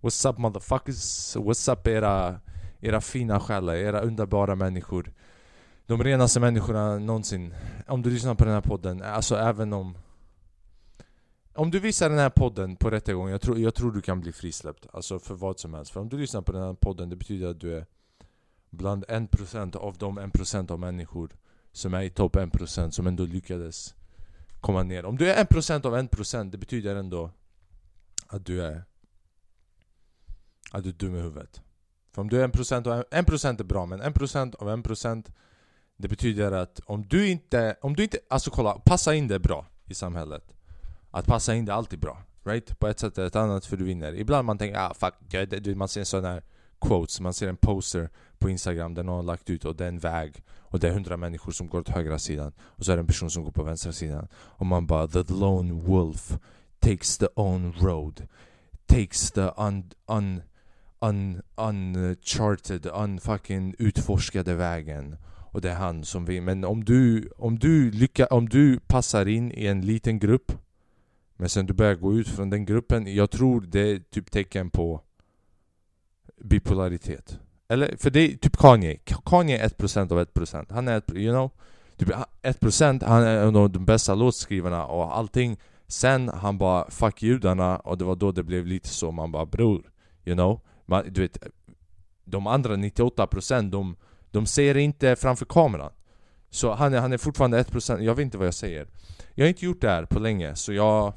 [0.00, 1.36] What's up motherfuckers?
[1.36, 2.40] What's up era,
[2.80, 5.12] era fina själar, era underbara människor?
[5.86, 7.54] De renaste människorna någonsin.
[7.86, 9.96] Om du lyssnar på den här podden, alltså även om
[11.54, 14.32] Om du visar den här podden på rättegången, jag tror, jag tror du kan bli
[14.32, 14.86] frisläppt.
[14.92, 15.92] Alltså för vad som helst.
[15.92, 17.86] För om du lyssnar på den här podden, det betyder att du är
[18.70, 21.30] Bland 1% av de 1% av människor
[21.72, 23.94] Som är i topp 1% som ändå lyckades
[24.60, 27.30] Komma ner Om du är 1% av 1% det betyder ändå
[28.26, 28.84] Att du är
[30.70, 31.62] att du är dum i huvudet.
[32.12, 35.32] För om du är 1% av 1%, 1% är bra, men 1% av 1%
[35.96, 39.66] Det betyder att om du inte, om du inte, alltså kolla, passa in det bra
[39.86, 40.54] i samhället
[41.10, 42.78] Att passa in det är alltid bra, right?
[42.78, 45.62] På ett sätt eller ett annat för du vinner Ibland man tänker ah fuck, jag,
[45.62, 46.42] du, man ser en sån här
[46.80, 48.08] quotes, man ser en poster
[48.38, 50.92] på Instagram där någon har lagt ut och det är en väg och det är
[50.92, 53.52] hundra människor som går åt högra sidan och så är det en person som går
[53.52, 56.38] på vänstra sidan och man bara the lone wolf
[56.78, 58.28] takes the own road
[58.86, 60.42] takes the un, un
[61.00, 65.16] un, uncharted, unfucking utforskade vägen.
[65.52, 66.42] Och det är han som vill.
[66.42, 70.52] Men om du, om du lyckas, om du passar in i en liten grupp
[71.36, 74.70] men sen du börjar gå ut från den gruppen, jag tror det är typ tecken
[74.70, 75.00] på
[76.40, 77.38] bipolaritet.
[77.68, 78.96] Eller, för det är typ Kanye.
[79.24, 80.66] Kanye är 1% av 1%.
[80.70, 81.50] Han är, you know,
[81.96, 82.08] typ
[82.42, 85.56] 1%, han är en av de bästa låtskrivarna och allting.
[85.86, 89.44] Sen han bara 'fuck judarna' och det var då det blev lite så man bara
[89.44, 89.84] 'bror'
[90.24, 90.60] You know?
[90.86, 91.38] Man, du vet,
[92.24, 93.96] de andra 98% de,
[94.30, 95.92] de ser inte framför kameran.
[96.50, 98.86] Så han är, han är fortfarande 1%, jag vet inte vad jag säger.
[99.34, 101.12] Jag har inte gjort det här på länge, så jag...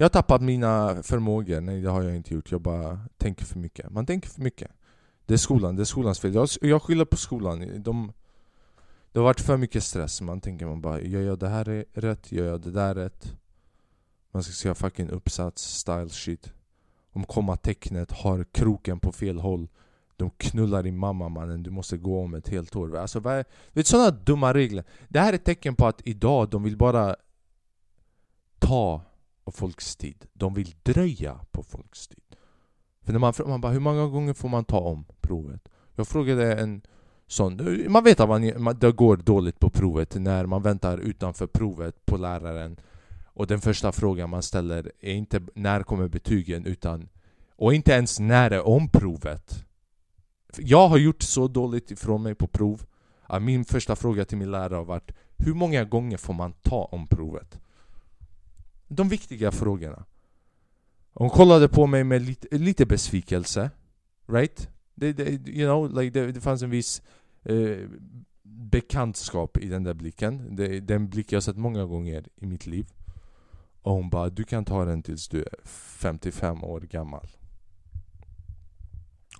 [0.00, 2.52] Jag har tappat mina förmågor, nej det har jag inte gjort.
[2.52, 3.90] Jag bara tänker för mycket.
[3.90, 4.70] Man tänker för mycket.
[5.26, 6.34] Det är skolan, det är skolans fel.
[6.34, 7.82] Jag, jag skyller på skolan.
[7.82, 8.12] De,
[9.12, 10.20] det har varit för mycket stress.
[10.20, 12.32] Man tänker man bara, gör jag det här rätt?
[12.32, 13.32] Gör jag det där rätt?
[14.32, 16.52] Man ska skriva fucking uppsats, style shit
[17.12, 19.68] om kommatecknet har kroken på fel håll
[20.16, 23.44] De knullar din mamma mannen, du måste gå om ett helt år Alltså vad är,
[23.72, 27.16] vet sådana dumma regler Det här är ett tecken på att idag de vill bara
[28.58, 29.02] Ta
[29.50, 32.36] på folks tid De vill dröja på folks tid
[33.02, 35.68] För när man, man bara, hur många gånger får man ta om provet?
[35.94, 36.82] Jag frågade en
[37.26, 42.06] sån, man vet att man, det går dåligt på provet när man väntar utanför provet
[42.06, 42.76] på läraren
[43.24, 47.08] och den första frågan man ställer är inte när kommer betygen utan
[47.56, 49.64] och inte ens när är om provet?
[50.56, 52.82] Jag har gjort så dåligt ifrån mig på prov
[53.22, 56.84] att min första fråga till min lärare har varit Hur många gånger får man ta
[56.84, 57.60] om provet?
[58.92, 60.04] De viktiga frågorna.
[61.12, 63.70] Hon kollade på mig med lite, lite besvikelse.
[64.26, 64.68] Right?
[64.94, 67.02] Det, det, you know, like det, det fanns en viss
[67.42, 67.88] eh,
[68.42, 70.56] bekantskap i den där blicken.
[70.56, 72.86] Det, den blick jag sett många gånger i mitt liv.
[73.82, 77.28] Och hon bara, du kan ta den tills du är 55 år gammal.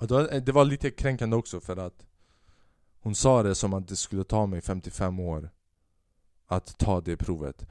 [0.01, 2.07] Och då, eh, det var lite kränkande också för att
[3.01, 5.51] hon sa det som att det skulle ta mig 55 år
[6.47, 7.67] att ta det provet.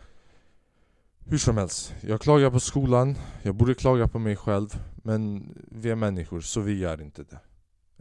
[1.26, 5.90] Hur som helst, jag klagar på skolan, jag borde klaga på mig själv Men vi
[5.90, 7.40] är människor, så vi gör inte det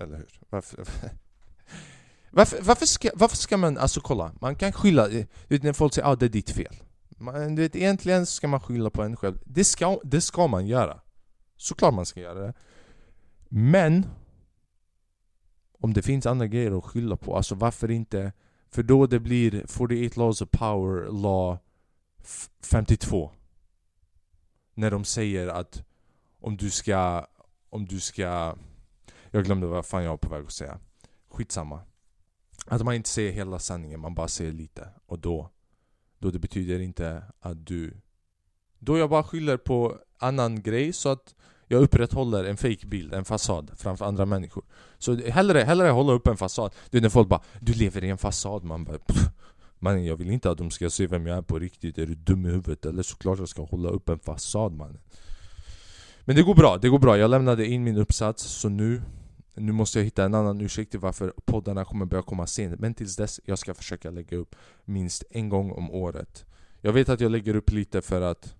[0.02, 0.40] Eller hur?
[0.50, 0.76] Varför,
[2.30, 5.94] varför, varför, ska, varför ska man, alltså kolla, man kan skylla, eh, vet när folk
[5.94, 6.76] säger att ah, det är ditt fel
[7.18, 9.38] man, du vet, egentligen ska man skylla på en själv.
[9.44, 11.00] Det ska, det ska man göra.
[11.56, 12.54] Såklart man ska göra det.
[13.48, 14.06] Men
[15.78, 18.32] om det finns andra grejer att skylla på, alltså varför inte?
[18.70, 21.58] För då det blir 48 laws of power law
[22.62, 23.30] 52.
[24.74, 25.84] När de säger att
[26.40, 27.26] om du ska,
[27.70, 28.56] om du ska
[29.30, 30.80] Jag glömde vad fan jag var på väg att säga
[31.30, 31.80] Skitsamma
[32.66, 35.50] Att man inte säger hela sanningen, man bara säger lite Och då
[36.18, 38.00] då det betyder inte att du...
[38.78, 41.34] Då jag bara skyller på annan grej så att
[41.66, 44.64] jag upprätthåller en fake bild, en fasad framför andra människor.
[44.98, 46.74] Så hellre, hellre hålla upp en fasad.
[46.90, 48.98] Du är när folk bara 'Du lever i en fasad' man bara
[49.78, 52.14] Mannen jag vill inte att de ska se vem jag är på riktigt, är du
[52.14, 52.86] dum i huvudet?
[52.86, 55.00] Eller såklart jag ska hålla upp en fasad mannen.
[56.24, 57.18] Men det går bra, det går bra.
[57.18, 59.02] Jag lämnade in min uppsats, så nu
[59.54, 62.80] nu måste jag hitta en annan ursäkt till varför poddarna kommer börja komma sent.
[62.80, 66.44] Men tills dess, jag ska försöka lägga upp minst en gång om året.
[66.80, 68.54] Jag vet att jag lägger upp lite för att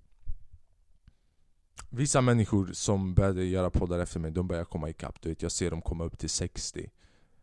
[1.91, 5.53] Vissa människor som började göra poddar efter mig, de börjar komma ikapp du vet, Jag
[5.53, 6.91] ser dem komma upp till 60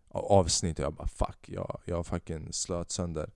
[0.09, 3.31] avsnitt och jag bara fuck, jag, jag fucking slöt sönder.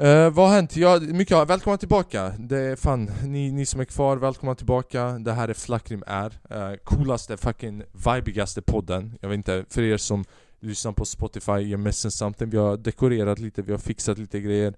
[0.00, 0.76] Uh, vad har hänt?
[0.76, 2.32] Ja, mycket, välkomna tillbaka!
[2.38, 5.18] Det är fan, ni, ni som är kvar, välkomna tillbaka.
[5.18, 9.18] Det här är Flackrim är uh, Coolaste, fucking vibigaste podden.
[9.20, 10.24] Jag vet inte, för er som
[10.60, 12.50] lyssnar på Spotify, you're missing something.
[12.50, 14.74] Vi har dekorerat lite, vi har fixat lite grejer.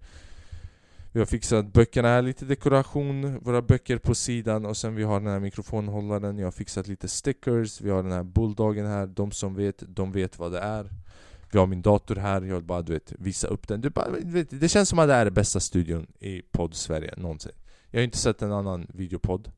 [1.12, 5.20] Vi har fixat böckerna här, lite dekoration, våra böcker på sidan och sen vi har
[5.20, 9.30] den här mikrofonhållaren, jag har fixat lite stickers, vi har den här bulldoggen här, de
[9.30, 10.90] som vet, de vet vad det är.
[11.52, 13.80] Vi har min dator här, jag vill bara du vet, visa upp den.
[13.80, 17.14] Du bara, vet, Det känns som att det här är den bästa studion i podd-Sverige
[17.16, 17.52] någonsin.
[17.90, 19.52] Jag har inte sett en annan videopodd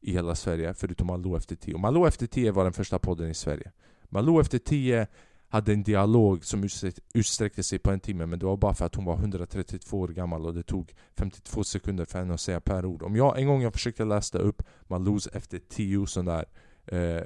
[0.00, 3.34] i hela Sverige förutom Malou efter 10 Malou efter 10 var den första podden i
[3.34, 3.72] Sverige.
[4.08, 5.06] Malou efter 10
[5.48, 6.68] hade en dialog som
[7.14, 10.08] utsträckte sig på en timme men det var bara för att hon var 132 år
[10.08, 13.02] gammal och det tog 52 sekunder för henne att säga per ord.
[13.02, 16.44] Om jag en gång jag försökte läsa upp Malous efter 10 sån där
[16.86, 17.22] eh,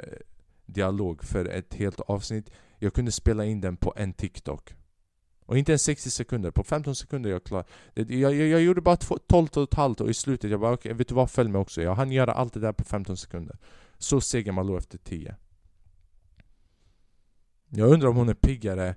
[0.66, 4.74] dialog för ett helt avsnitt jag kunde spela in den på en TikTok.
[5.46, 7.64] Och inte ens 60 sekunder, på 15 sekunder jag klar.
[7.94, 10.90] Jag, jag, jag gjorde bara 12 och ett halvt och i slutet jag bara okej,
[10.90, 11.30] okay, vet du vad?
[11.30, 11.82] Följ mig också.
[11.82, 13.58] Jag hann göra allt det där på 15 sekunder.
[13.98, 15.36] Så seger Malou efter 10
[17.68, 18.94] jag undrar om hon är piggare.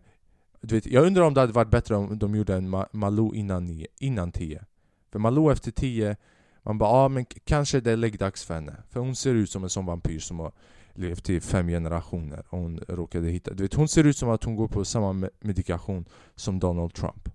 [0.61, 3.35] Du vet, Jag undrar om det hade varit bättre om de gjorde en Ma Malou
[3.35, 4.65] innan, innan 10
[5.11, 6.15] För Malou efter 10
[6.63, 8.83] Man bara ah, men kanske det är läggdags för henne.
[8.89, 10.51] För hon ser ut som en sån vampyr som har
[10.93, 14.43] levt i fem generationer och hon råkade hitta du vet, Hon ser ut som att
[14.43, 16.05] hon går på samma medikation
[16.35, 17.29] som Donald Trump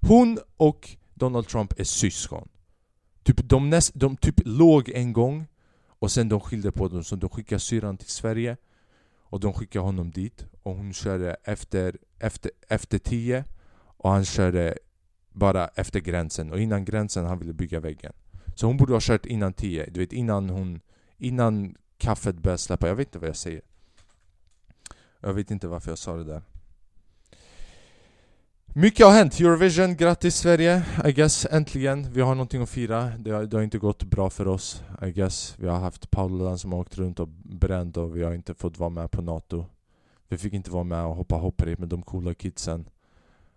[0.00, 2.48] Hon och Donald Trump är syskon
[3.22, 5.46] Typ de, näst, de typ låg en gång
[5.88, 8.56] och sen de skilde på dem så de skickade syran till Sverige
[9.30, 13.44] och de skickade honom dit och hon körde efter, efter, efter tio
[13.76, 14.78] och han körde
[15.32, 18.12] bara efter gränsen och innan gränsen han ville bygga väggen.
[18.54, 20.80] Så hon borde ha kört innan tio, du vet innan hon
[21.18, 23.62] Innan kaffet börjar släppa, jag vet inte vad jag säger
[25.20, 26.42] Jag vet inte varför jag sa det där
[28.78, 32.12] mycket har hänt, Eurovision, grattis Sverige, I guess, äntligen.
[32.12, 33.12] Vi har någonting att fira.
[33.18, 35.54] Det har, det har inte gått bra för oss, I guess.
[35.58, 38.78] Vi har haft Paula som har åkt runt och bränt och vi har inte fått
[38.78, 39.66] vara med på NATO.
[40.28, 42.88] Vi fick inte vara med och hoppa hopprep med de coola kidsen.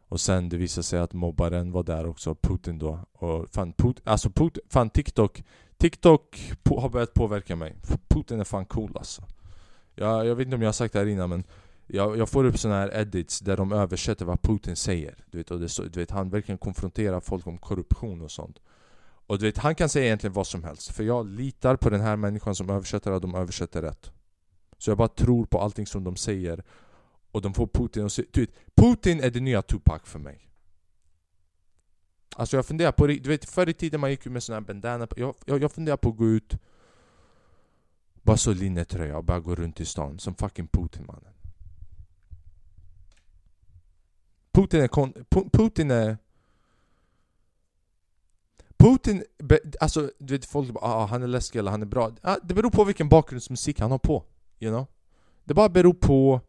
[0.08, 3.00] Och sen det visade sig att mobbaren var där också, Putin då.
[3.14, 5.44] Och fan, Put alltså Putin, fan TikTok
[5.82, 7.76] TikTok har börjat påverka mig.
[8.08, 9.24] Putin är fan cool alltså.
[9.96, 11.44] Jag, jag vet inte om jag har sagt det här innan men
[11.88, 15.16] jag, jag får upp såna här edits där de översätter vad Putin säger.
[15.32, 18.60] Du vet, och det, så, du vet, han verkligen konfronterar folk om korruption och sånt.
[19.28, 20.92] Och du vet, han kan säga egentligen vad som helst.
[20.92, 24.12] För jag litar på den här människan som översätter att de översätter rätt.
[24.78, 26.64] Så jag bara tror på allting som de säger.
[27.32, 28.24] Och de får Putin att se...
[28.32, 30.51] Du vet, Putin är det nya Tupac för mig.
[32.36, 33.08] Alltså jag funderar på...
[33.08, 35.08] Du vet, förr i tiden man gick ju med sån här bandana.
[35.16, 36.58] Jag, jag, jag funderar på att gå ut...
[38.24, 41.34] Bara så linnetröja och bara gå runt i stan som fucking Putin mannen.
[44.52, 45.14] Putin är kon
[45.52, 46.18] Putin är...
[48.78, 49.24] Putin,
[49.80, 52.12] alltså du vet folk bara ah, han är läskig eller han är bra.
[52.22, 54.24] Ah, det beror på vilken bakgrundsmusik han har på.
[54.60, 54.88] You know?
[55.44, 56.42] Det bara beror på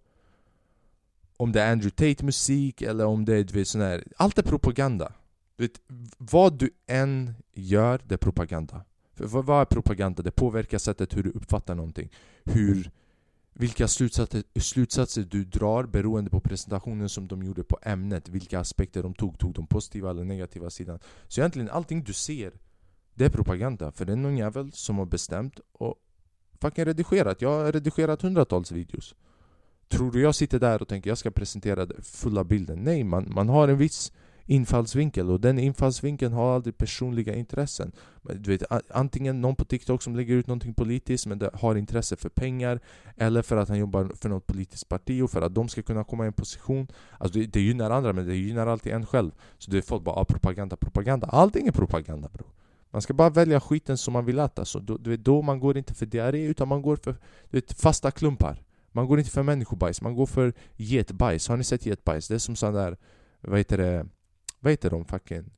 [1.37, 4.39] om det är Andrew Tate musik eller om det är du vet, sån här, Allt
[4.39, 5.13] är propaganda.
[5.63, 5.81] Vet,
[6.19, 8.85] vad du än gör, det är propaganda.
[9.15, 10.23] För vad är propaganda?
[10.23, 12.13] Det påverkar sättet hur du uppfattar någonting.
[12.45, 12.91] Hur
[13.55, 19.03] vilka slutsatser, slutsatser du drar beroende på presentationen som de gjorde på ämnet Vilka aspekter
[19.03, 20.99] de tog, tog de positiva eller negativa sidan
[21.29, 22.53] Så egentligen allting du ser
[23.15, 25.95] Det är propaganda, för det är någon jävel som har bestämt och
[26.61, 29.15] fucking redigerat Jag har redigerat hundratals videos
[29.89, 32.79] Tror du jag sitter där och tänker jag ska presentera den fulla bilden?
[32.79, 34.13] Nej, man, man har en viss
[34.53, 37.93] infallsvinkel och den infallsvinkeln har aldrig personliga intressen.
[38.23, 42.29] Du vet, antingen någon på TikTok som lägger ut någonting politiskt men har intresse för
[42.29, 42.81] pengar
[43.17, 46.05] eller för att han jobbar för något politiskt parti och för att de ska kunna
[46.05, 46.87] komma i en position.
[47.19, 49.31] Alltså det, det gynnar andra men det gynnar alltid en själv.
[49.59, 51.27] Så det är folk bara ah, propaganda, propaganda.
[51.27, 52.47] Allting är propaganda bro.
[52.91, 54.65] Man ska bara välja skiten som man vill äta.
[54.65, 57.13] Så då, du vet, då man går inte för diarré utan man går för
[57.51, 58.63] du vet, fasta klumpar.
[58.93, 61.49] Man går inte för människobajs, man går för getbajs.
[61.49, 62.29] Har ni sett getbajs?
[62.29, 62.97] Det är som sån där,
[63.41, 64.07] vad heter det?
[64.63, 65.51] Vad heter de fucking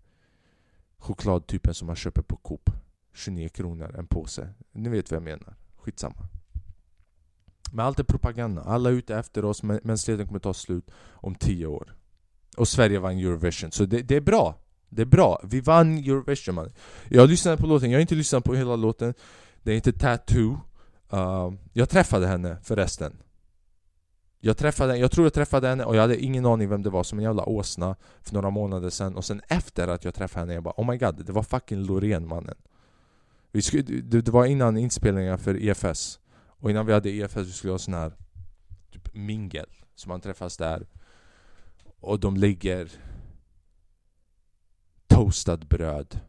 [0.99, 2.71] chokladtypen som man köper på Coop?
[3.15, 4.49] 29 kronor en påse.
[4.73, 5.55] Ni vet vad jag menar.
[5.77, 6.29] Skitsamma.
[7.73, 8.63] Men allt är propaganda.
[8.63, 9.63] Alla är ute efter oss.
[9.63, 11.95] Mänskligheten kommer ta slut om 10 år.
[12.57, 13.73] Och Sverige vann Eurovision.
[13.73, 14.59] Så det, det är bra.
[14.89, 15.41] Det är bra.
[15.45, 16.73] Vi vann Eurovision man.
[17.09, 17.91] Jag lyssnade på låten.
[17.91, 19.15] Jag har inte lyssnat på hela låten.
[19.63, 20.61] Det är inte Tattoo.
[21.13, 23.17] Uh, jag träffade henne förresten.
[24.45, 27.03] Jag träffade jag tror jag träffade henne och jag hade ingen aning vem det var
[27.03, 29.17] som en jävla åsna för några månader sedan.
[29.17, 31.79] Och sen efter att jag träffade henne jag bara Oh my god, det var fucking
[31.79, 32.57] Loreen mannen
[33.55, 37.53] vi skulle, det, det var innan inspelningen för EFS Och innan vi hade EFS vi
[37.53, 38.13] skulle ha sån här
[38.93, 40.87] typ mingel Så man träffas där.
[42.01, 42.93] Och de lägger
[45.07, 46.21] toastad bröd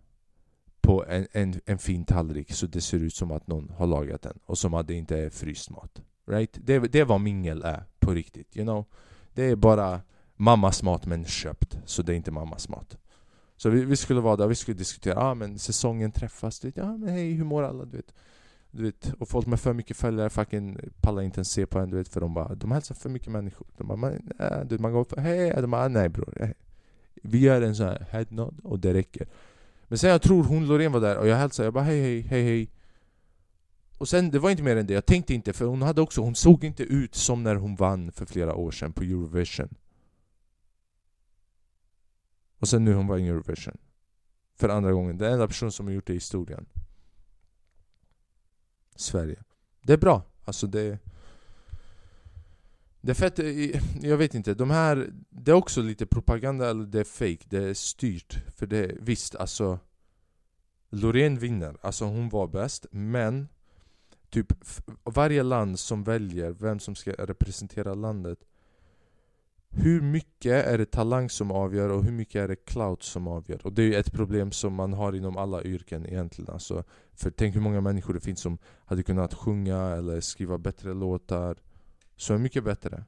[0.82, 4.22] på en, en, en fin tallrik så det ser ut som att någon har lagat
[4.22, 6.02] den och som att det inte är fryst mat.
[6.28, 6.58] Right?
[6.62, 8.86] Det, det är vad mingel är på riktigt, you know?
[9.34, 10.02] Det är bara
[10.36, 12.98] mammas mat men köpt, så det är inte mammas mat.
[13.58, 16.68] Så vi, vi skulle vara där, vi skulle diskutera, ja ah, men säsongen träffas, du
[16.68, 17.86] vet, ja men hej, hur mår alla?
[17.86, 18.14] Du vet.
[18.72, 21.90] Du vet, och folk med för mycket följare fucking pallar inte ens se på en
[21.90, 24.68] du vet för de bara De hälsar för mycket människor De bara man, äh, du
[24.68, 26.54] vet, man går för hej, de bara nej bror hej.
[27.14, 29.28] Vi gör en sån här headnod och det räcker
[29.88, 32.22] Men sen jag tror hon Loreen var där och jag hälsade, jag bara hej hej
[32.22, 32.70] hej hej
[34.06, 36.22] och sen det var inte mer än det, jag tänkte inte för hon hade också,
[36.22, 39.76] hon såg inte ut som när hon vann för flera år sedan på Eurovision.
[42.60, 43.78] Och sen nu hon vann Eurovision.
[44.56, 46.66] För andra gången, den enda person som har gjort det i historien.
[48.96, 49.44] Sverige.
[49.82, 50.24] Det är bra.
[50.44, 51.00] Alltså det...
[53.02, 55.10] Det är fett, eh, jag vet inte, de här...
[55.30, 58.38] Det är också lite propaganda eller det är fake, det är styrt.
[58.56, 59.80] För det, visst alltså...
[60.90, 63.48] Loreen vinner, alltså hon var bäst, men...
[64.36, 64.54] Typ
[65.04, 68.40] varje land som väljer vem som ska representera landet
[69.78, 73.66] hur mycket är det talang som avgör och hur mycket är det clout som avgör?
[73.66, 77.32] Och det är ju ett problem som man har inom alla yrken egentligen alltså, För
[77.32, 81.58] tänk hur många människor det finns som hade kunnat sjunga eller skriva bättre låtar
[82.16, 83.04] Så mycket bättre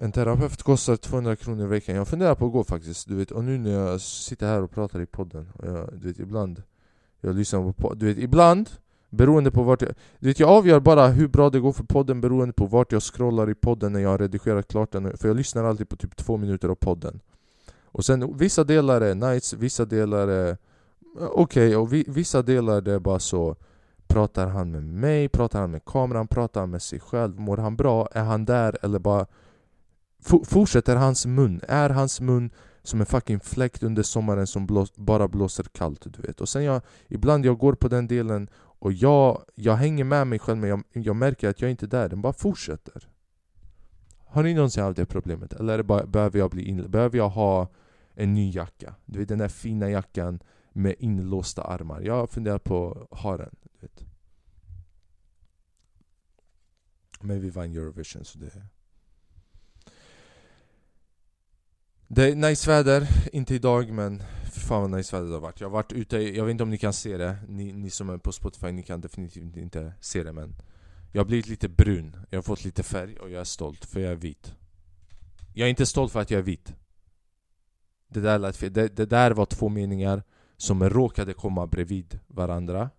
[0.00, 1.96] En terapeut kostar 200 kronor i veckan.
[1.96, 3.08] Jag funderar på att gå faktiskt.
[3.08, 5.48] Du vet, och nu när jag sitter här och pratar i podden.
[5.54, 6.62] Och jag, du vet, ibland
[7.20, 7.98] jag lyssnar på podden.
[7.98, 8.70] Du vet, ibland
[9.10, 9.90] Beroende på vart jag...
[10.18, 13.02] Du vet, jag avgör bara hur bra det går för podden beroende på vart jag
[13.02, 16.16] scrollar i podden när jag har redigerat klart den För jag lyssnar alltid på typ
[16.16, 17.20] två minuter av podden
[17.84, 20.56] Och sen vissa delar är nice, vissa delar är eh,
[21.16, 23.56] okej okay, och vi, vissa delar det är bara så
[24.06, 25.28] Pratar han med mig?
[25.28, 26.28] Pratar han med kameran?
[26.28, 27.40] Pratar han med sig själv?
[27.40, 28.08] Mår han bra?
[28.12, 28.76] Är han där?
[28.82, 29.26] Eller bara
[30.44, 31.60] Fortsätter hans mun?
[31.68, 32.50] Är hans mun
[32.82, 36.64] som en fucking fläkt under sommaren som blås, bara blåser kallt du vet Och sen
[36.64, 40.70] jag, ibland jag går på den delen och jag, jag hänger med mig själv men
[40.70, 43.08] jag, jag märker att jag inte är där, den bara fortsätter
[44.26, 45.52] Har ni någonsin haft det problemet?
[45.52, 46.90] Eller är det bara, behöver jag bli inlåst?
[46.90, 47.68] Behöver jag ha
[48.14, 48.94] en ny jacka?
[49.04, 50.40] Du vet den där fina jackan
[50.72, 54.04] med inlåsta armar Jag funderar på att ha den du vet.
[57.20, 58.62] Men vi vann Eurovision så det
[62.08, 64.22] Det är nice väder, inte idag men
[64.52, 65.60] fan vad nice väder det har varit.
[65.60, 67.36] Jag har varit ute, jag vet inte om ni kan se det.
[67.48, 70.56] Ni, ni som är på Spotify, ni kan definitivt inte se det men
[71.12, 74.00] Jag har blivit lite brun, jag har fått lite färg och jag är stolt för
[74.00, 74.54] jag är vit.
[75.54, 76.74] Jag är inte stolt för att jag är vit.
[78.08, 80.22] Det där lät fel, det, det där var två meningar
[80.56, 82.90] som råkade komma bredvid varandra.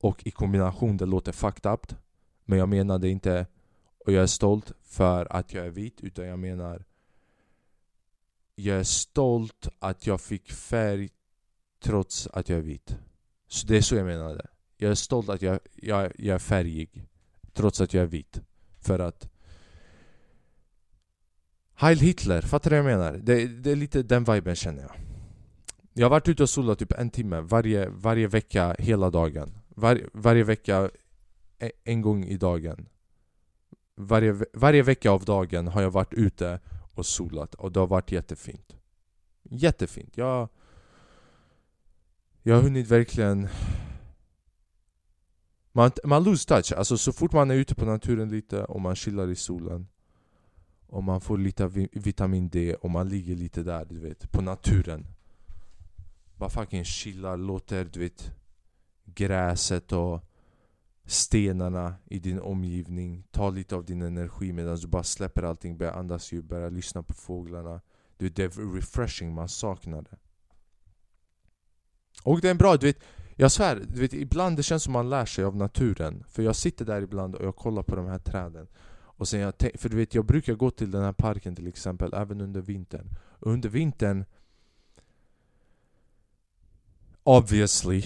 [0.00, 1.92] Och i kombination, det låter fucked up.
[2.44, 3.46] Men jag menade inte
[4.06, 6.84] och jag är stolt för att jag är vit utan jag menar
[8.56, 11.08] jag är stolt att jag fick färg
[11.82, 12.96] trots att jag är vit.
[13.48, 14.46] Så det är så jag menade.
[14.76, 17.06] Jag är stolt att jag, jag, jag är färgig
[17.52, 18.40] trots att jag är vit.
[18.80, 19.28] För att
[21.74, 23.12] Heil Hitler, fattar du vad jag menar?
[23.12, 24.92] Det, det är lite den viben känner jag.
[25.92, 29.58] Jag har varit ute och solat typ en timme varje, varje vecka hela dagen.
[29.68, 30.90] Var, varje vecka
[31.84, 32.88] en, gång i dagen.
[33.94, 36.60] Varje, varje vecka av dagen har jag varit ute
[36.98, 38.76] och solat och det har varit jättefint.
[39.42, 40.16] Jättefint.
[40.16, 40.48] Jag,
[42.42, 43.48] jag har hunnit verkligen...
[45.72, 48.96] Man, man lose touch, alltså så fort man är ute på naturen lite och man
[48.96, 49.86] chillar i solen
[50.86, 55.06] och man får lite vitamin D och man ligger lite där du vet, på naturen
[56.36, 58.30] Bara fucking chillar, låter du vet
[59.04, 60.24] gräset och
[61.06, 63.24] stenarna i din omgivning.
[63.30, 67.02] Ta lite av din energi medan du bara släpper allting, börjar andas djupt, börjar lyssna
[67.02, 67.80] på fåglarna.
[68.16, 70.16] Du, Det är refreshing, man saknar det.
[72.22, 72.98] Och det är bra, du vet
[73.36, 76.24] Jag svär, du vet, ibland det känns som man lär sig av naturen.
[76.28, 78.66] För jag sitter där ibland och jag kollar på de här träden.
[79.18, 82.14] Och sen jag, För du vet, jag brukar gå till den här parken till exempel,
[82.14, 83.08] även under vintern.
[83.18, 84.24] Och Under vintern
[87.22, 88.04] Obviously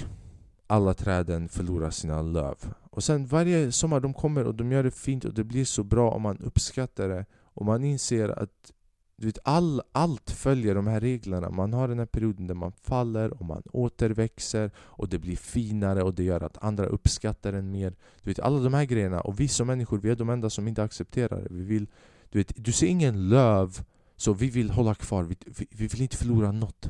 [0.67, 2.75] alla träden förlorar sina löv.
[2.91, 5.85] Och sen varje sommar de kommer och de gör det fint och det blir så
[5.85, 7.27] bra och man uppskattar det.
[7.43, 8.73] Och man inser att
[9.21, 11.51] du vet, all, allt följer de här reglerna.
[11.51, 16.03] Man har den här perioden där man faller och man återväxer och det blir finare
[16.03, 17.95] och det gör att andra uppskattar en mer.
[18.23, 19.21] Du vet, alla de här grejerna.
[19.21, 21.49] Och vi som människor, vi är de enda som inte accepterar det.
[21.51, 21.87] Vi vill,
[22.31, 23.85] du, vet, du ser ingen löv,
[24.17, 25.23] så vi vill hålla kvar.
[25.25, 26.89] Vi, vi, vi vill inte förlora något.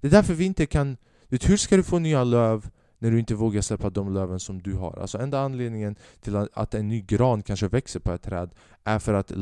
[0.00, 0.96] Det är därför vi inte kan
[1.28, 2.70] Du Vet, hur ska du få nya löv
[3.02, 4.98] när du inte vågar släppa de löven som du har?
[4.98, 8.50] Alltså enda anledningen till att en ny gran kanske växer på ett träd
[8.84, 9.32] är för att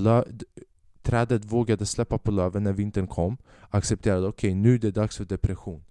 [1.02, 3.36] trädet vågade släppa på löven när vintern kom
[3.70, 5.84] Accepterade, okej okay, nu är det dags för depression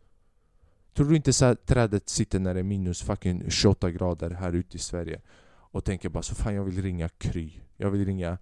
[0.94, 4.78] Tror du inte så trädet sitter när det är minus fucking 28 grader här ute
[4.78, 7.52] i Sverige och tänker bara så fan jag vill ringa Kry.
[7.78, 8.38] Jag vill ringa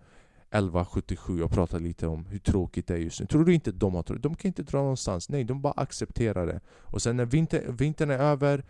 [0.50, 3.26] 1177 och prata lite om hur tråkigt det är just nu.
[3.26, 4.24] Tror du inte de har tråkigt?
[4.24, 5.30] De kan inte dra någonstans.
[5.30, 6.60] Nej, de bara accepterar det.
[6.68, 8.64] Och sen när vinter, vintern är över,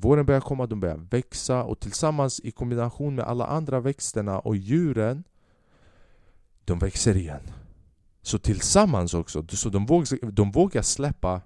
[0.00, 4.56] våren börjar komma, de börjar växa och tillsammans i kombination med alla andra växterna och
[4.56, 5.24] djuren,
[6.64, 7.40] de växer igen.
[8.22, 11.40] Så tillsammans också, så de vågar, de vågar släppa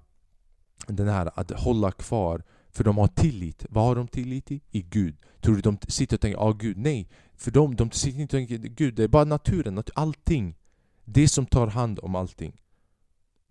[0.87, 3.65] den här att hålla kvar för de har tillit.
[3.69, 4.61] Vad har de tillit i?
[4.71, 5.15] I Gud.
[5.41, 6.77] Tror du de sitter och tänker ah Gud?
[6.77, 7.09] Nej.
[7.35, 10.57] För dem, de sitter inte och tänker Gud, det är bara naturen, allting.
[11.05, 12.61] Det som tar hand om allting.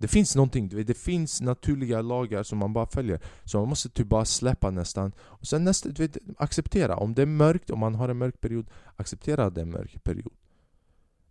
[0.01, 3.21] Det finns någonting, det finns naturliga lagar som man bara följer.
[3.45, 5.13] Så man måste typ bara släppa nästan.
[5.19, 6.97] Och sen nästa, du vet, acceptera.
[6.97, 9.71] Om det är mörkt, om man har en mörk period, acceptera att det är en
[9.71, 10.33] mörk period.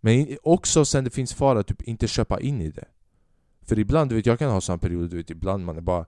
[0.00, 2.84] Men också sen det finns fara, typ inte köpa in i det.
[3.62, 6.06] För ibland, du vet, jag kan ha sån period, du vet, ibland man är bara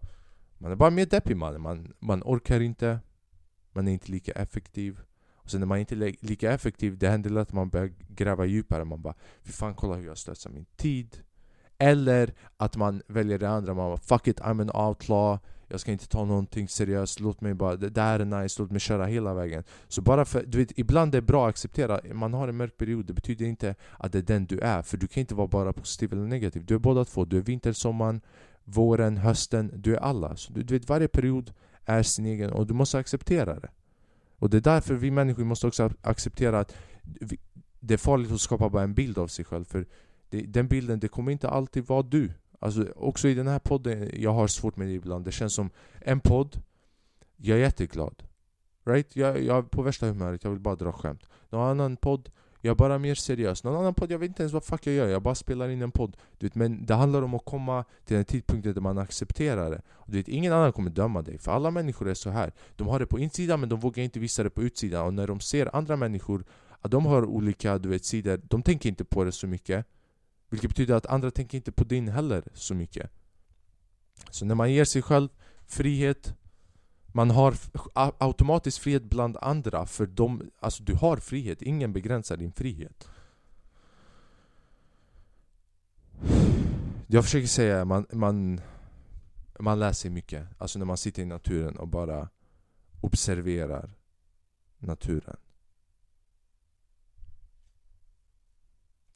[0.58, 2.98] Man är bara mer deppig man, man, man orkar inte
[3.72, 5.00] Man är inte lika effektiv
[5.32, 8.44] och sen när man inte är lika effektiv, det händer lätt att man börjar gräva
[8.44, 11.22] djupare Man bara Fy fan kolla hur jag slösar min tid
[11.82, 15.38] eller att man väljer det andra, man bara Fuck it, I'm an outlaw
[15.72, 18.80] jag ska inte ta någonting seriöst, låt mig bara, det där är nice, låt mig
[18.80, 19.64] köra hela vägen.
[19.88, 22.76] Så bara för, du vet, ibland är det bra att acceptera, man har en mörk
[22.76, 24.82] period, det betyder inte att det är den du är.
[24.82, 26.64] För du kan inte vara bara positiv eller negativ.
[26.64, 28.20] Du är båda två, du är vinter, sommaren,
[28.64, 30.36] våren, hösten, du är alla.
[30.36, 31.52] Så du, du vet, varje period
[31.84, 33.68] är sin egen och du måste acceptera det.
[34.38, 37.38] Och det är därför vi människor måste också acceptera att vi,
[37.80, 39.64] det är farligt att skapa bara en bild av sig själv.
[39.64, 39.86] För
[40.32, 42.30] det, den bilden, det kommer inte alltid vara du.
[42.58, 45.24] Alltså också i den här podden, jag har svårt med det ibland.
[45.24, 45.70] Det känns som
[46.00, 46.60] en podd,
[47.36, 48.22] jag är jätteglad.
[48.84, 49.16] Right?
[49.16, 51.26] Jag, jag är på värsta humöret, jag vill bara dra skämt.
[51.50, 53.64] Någon annan podd, jag är bara mer seriös.
[53.64, 55.08] Någon annan podd, jag vet inte ens vad fuck jag gör.
[55.08, 56.16] Jag bara spelar in en podd.
[56.38, 59.82] Du vet, men det handlar om att komma till den tidpunkten där man accepterar det.
[60.06, 61.38] du vet, ingen annan kommer döma dig.
[61.38, 62.52] För alla människor är så här.
[62.76, 65.06] De har det på insidan men de vågar inte visa det på utsidan.
[65.06, 66.44] Och när de ser andra människor,
[66.80, 69.86] att de har olika du vet, sidor, de tänker inte på det så mycket.
[70.52, 73.10] Vilket betyder att andra tänker inte på din heller så mycket.
[74.30, 75.28] Så när man ger sig själv
[75.66, 76.34] frihet
[77.06, 77.54] man har
[78.18, 83.08] automatiskt frihet bland andra för de, alltså du har frihet, ingen begränsar din frihet.
[87.06, 88.60] Jag försöker säga, man, man,
[89.58, 90.46] man lär sig mycket.
[90.58, 92.28] Alltså när man sitter i naturen och bara
[93.00, 93.90] observerar
[94.78, 95.36] naturen.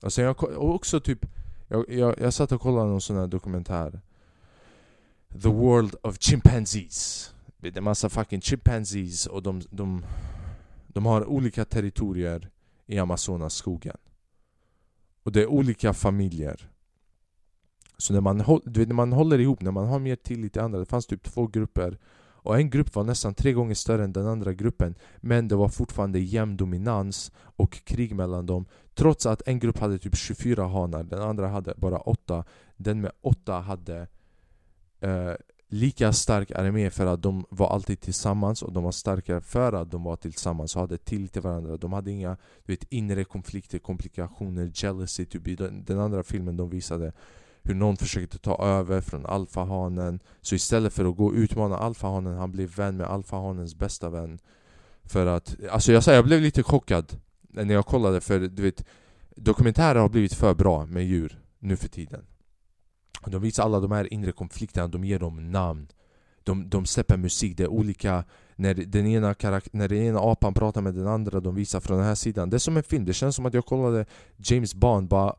[0.01, 1.27] Alltså jag, och också typ
[1.69, 4.01] jag, jag, jag satt och kollade någon sån här dokumentär.
[5.43, 7.35] The World of Chimpanzees.
[7.59, 10.05] Det är en massa fucking chimpanzees och de, de,
[10.87, 12.51] de har olika territorier
[12.87, 13.97] i Amazonas skogen
[15.23, 16.71] Och det är olika familjer.
[17.99, 20.63] Så när man, du vet, när man håller ihop, när man har mer tillit till
[20.63, 21.99] andra Det fanns typ två grupper
[22.47, 25.69] och en grupp var nästan tre gånger större än den andra gruppen Men det var
[25.69, 31.03] fortfarande jämn dominans och krig mellan dem Trots att en grupp hade typ 24 hanar,
[31.03, 32.45] den andra hade bara 8
[32.77, 34.09] Den med 8 hade
[35.01, 35.33] eh,
[35.69, 39.91] lika stark armé för att de var alltid tillsammans och de var starkare för att
[39.91, 41.77] de var tillsammans och hade tillit till varandra.
[41.77, 46.57] De hade inga du vet, inre konflikter, komplikationer, jealousy typ I den, den andra filmen
[46.57, 47.13] de visade
[47.67, 50.21] hur någon försökte ta över från alfahanen.
[50.41, 54.39] Så istället för att gå och utmana alfahanen, han blev vän med alfahanens bästa vän.
[55.05, 58.85] För att, alltså jag säger jag blev lite chockad när jag kollade för du vet
[59.37, 62.27] Dokumentärer har blivit för bra med djur nu för tiden.
[63.27, 65.89] De visar alla de här inre konflikterna, de ger dem namn.
[66.43, 68.25] De, de släpper musik, det är olika.
[68.57, 69.35] När den, ena
[69.73, 72.51] när den ena apan pratar med den andra, de visar från den här sidan.
[72.51, 75.35] Det är som en film, det känns som att jag kollade James Bond bara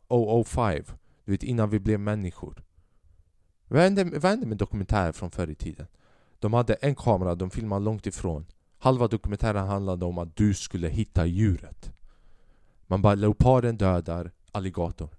[0.45, 0.83] 005
[1.27, 2.63] du vet innan vi blev människor
[3.67, 5.87] Vad hände, vad hände med dokumentärer från förr i tiden?
[6.39, 8.45] De hade en kamera, de filmade långt ifrån
[8.77, 11.91] Halva dokumentären handlade om att du skulle hitta djuret
[12.85, 15.09] Man bara leoparden dödar alligator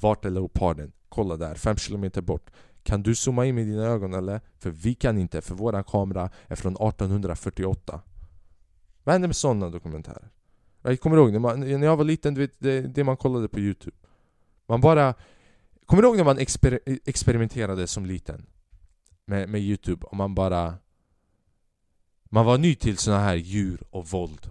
[0.00, 0.92] Vart är leoparden?
[1.08, 2.50] Kolla där, 5 km bort
[2.82, 4.40] Kan du zooma in med dina ögon eller?
[4.58, 8.00] För vi kan inte, för våran kamera är från 1848
[9.04, 10.30] Vad hände med sådana dokumentärer?
[10.82, 13.48] Jag kommer ihåg när, man, när jag var liten, du vet, det, det man kollade
[13.48, 13.96] på youtube
[14.66, 15.14] Man bara
[15.90, 18.46] Kommer du ihåg när man exper experimenterade som liten?
[19.24, 20.74] Med, med youtube och man bara
[22.24, 24.50] Man var ny till såna här djur och våld.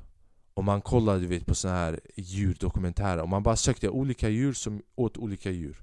[0.53, 4.81] Och man kollade vet, på såna här djurdokumentärer och man bara sökte olika djur som
[4.95, 5.81] åt olika djur.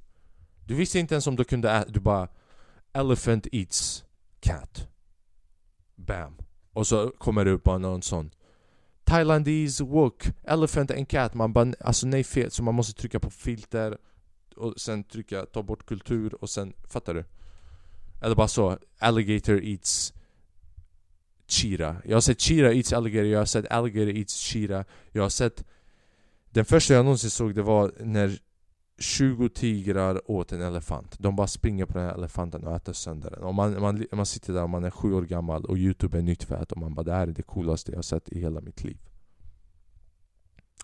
[0.65, 2.29] Du visste inte ens om du kunde äta, du bara
[2.93, 4.05] Elephant eats
[4.41, 4.89] cat.
[5.95, 6.37] Bam.
[6.73, 8.31] Och så kommer det upp bara någon sån
[9.05, 11.35] Thailandese wok, elephant and cat.
[11.35, 13.99] Man bara, alltså nej fel, så man måste trycka på filter
[14.57, 17.25] och sen trycka ta bort kultur och sen, fattar du?
[18.23, 20.13] Eller bara så, alligator eats
[21.47, 21.97] Chira.
[22.05, 24.85] Jag har sett Chira eats alligator, jag har sett alligator eats Chira.
[25.13, 25.65] Jag har sett...
[26.51, 28.39] Den första jag någonsin såg det var när
[28.99, 31.19] 20 tigrar åt en elefant.
[31.19, 33.43] De bara springer på den här elefanten och äter sönder den.
[33.43, 36.23] Och man, man, man sitter där och man är sju år gammal och youtube är
[36.23, 38.41] nytt för att och man bara det här är det coolaste jag har sett i
[38.41, 38.99] hela mitt liv.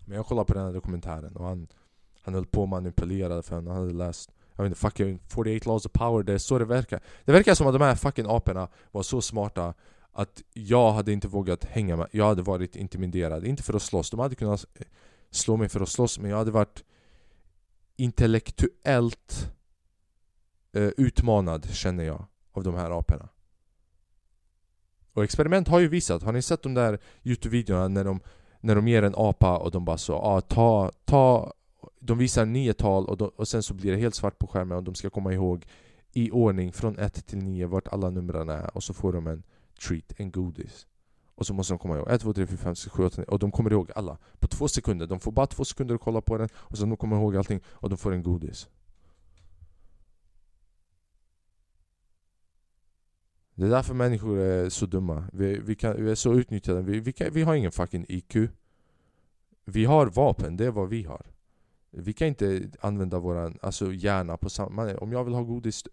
[0.05, 1.69] Men jag kollade på den här dokumentären och han,
[2.23, 5.87] han höll på att manipulera för han hade läst jag vet inte, fucking 48 laws
[5.87, 7.01] of power, det är så det verkar.
[7.25, 9.75] Det verkar som att de här fucking aporna var så smarta
[10.13, 12.09] att jag hade inte vågat hänga med.
[12.11, 13.45] Jag hade varit intimiderad.
[13.45, 14.67] Inte för att slåss, de hade kunnat
[15.31, 16.85] slå mig för att slåss men jag hade varit
[17.97, 19.53] intellektuellt
[20.73, 23.29] eh, utmanad känner jag av de här aporna.
[25.13, 28.21] Och experiment har ju visat, har ni sett de där Youtube-videorna när de,
[28.61, 31.53] när de ger en apa och de bara så ah, ta, ta
[32.05, 34.77] de visar nio tal och, de, och sen så blir det helt svart på skärmen
[34.77, 35.67] och de ska komma ihåg
[36.13, 39.43] i ordning från 1 till 9 vart alla numren är och så får de en
[39.87, 40.87] treat, en godis.
[41.35, 43.27] Och så måste de komma ihåg 1, 2, 3, 4, 5, 6, 7, 8, 9
[43.27, 45.07] och de kommer ihåg alla på två sekunder.
[45.07, 47.61] De får bara två sekunder att kolla på den och sen de kommer ihåg allting
[47.67, 48.69] och de får en godis.
[53.55, 55.25] Det är därför människor är så dumma.
[55.33, 56.83] Vi, vi, kan, vi är så utnyttjade.
[56.83, 58.37] Vi, vi, kan, vi har ingen fucking IQ.
[59.65, 61.32] Vi har vapen, det är vad vi har.
[61.93, 64.97] Vi kan inte använda vår alltså hjärna på samma...
[64.97, 65.85] Om jag vill ha godis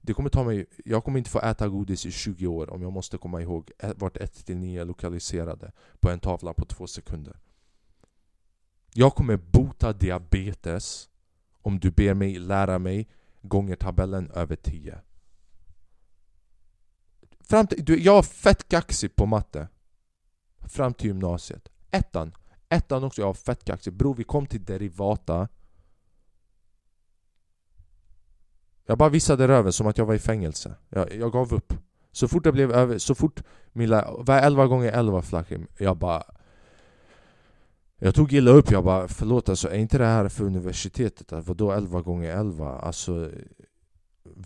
[0.00, 2.92] det kommer ta mig, jag kommer inte få äta godis i 20 år om jag
[2.92, 7.36] måste komma ihåg vart 1-9 är lokaliserade på en tavla på två sekunder.
[8.94, 11.08] Jag kommer bota diabetes
[11.62, 13.08] om du ber mig lära mig
[13.42, 14.98] gånger tabellen över 10.
[17.40, 19.68] Fram till, du, jag är fett kaxig på matte.
[20.68, 21.68] Fram till gymnasiet.
[21.90, 22.32] Ettan.
[22.68, 23.92] Ettan också, jag har fett kaxig.
[23.92, 25.48] Bror vi kom till derivata
[28.90, 30.74] Jag bara visade röven som att jag var i fängelse.
[30.88, 31.74] Jag, jag gav upp.
[32.12, 35.96] Så fort det blev över, så fort min lärare, var 11 gånger 11 flakim, jag
[35.96, 36.22] bara...
[37.98, 41.32] Jag tog illa upp, jag bara förlåt alltså, är inte det här för universitetet?
[41.32, 42.78] Vadå 11 gånger 11?
[42.78, 43.30] Alltså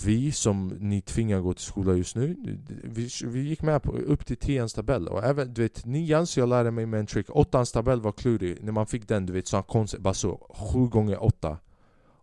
[0.04, 2.36] vi som ni tvingar gå till skolan just nu,
[2.84, 5.08] vi, vi gick med på upp till 10 tabell.
[5.08, 8.12] Och även du vet nian så jag lärde mig med en trick, åttans tabell var
[8.12, 11.58] klurig, när man fick den du vet så konstigt, bara så 7 gånger 8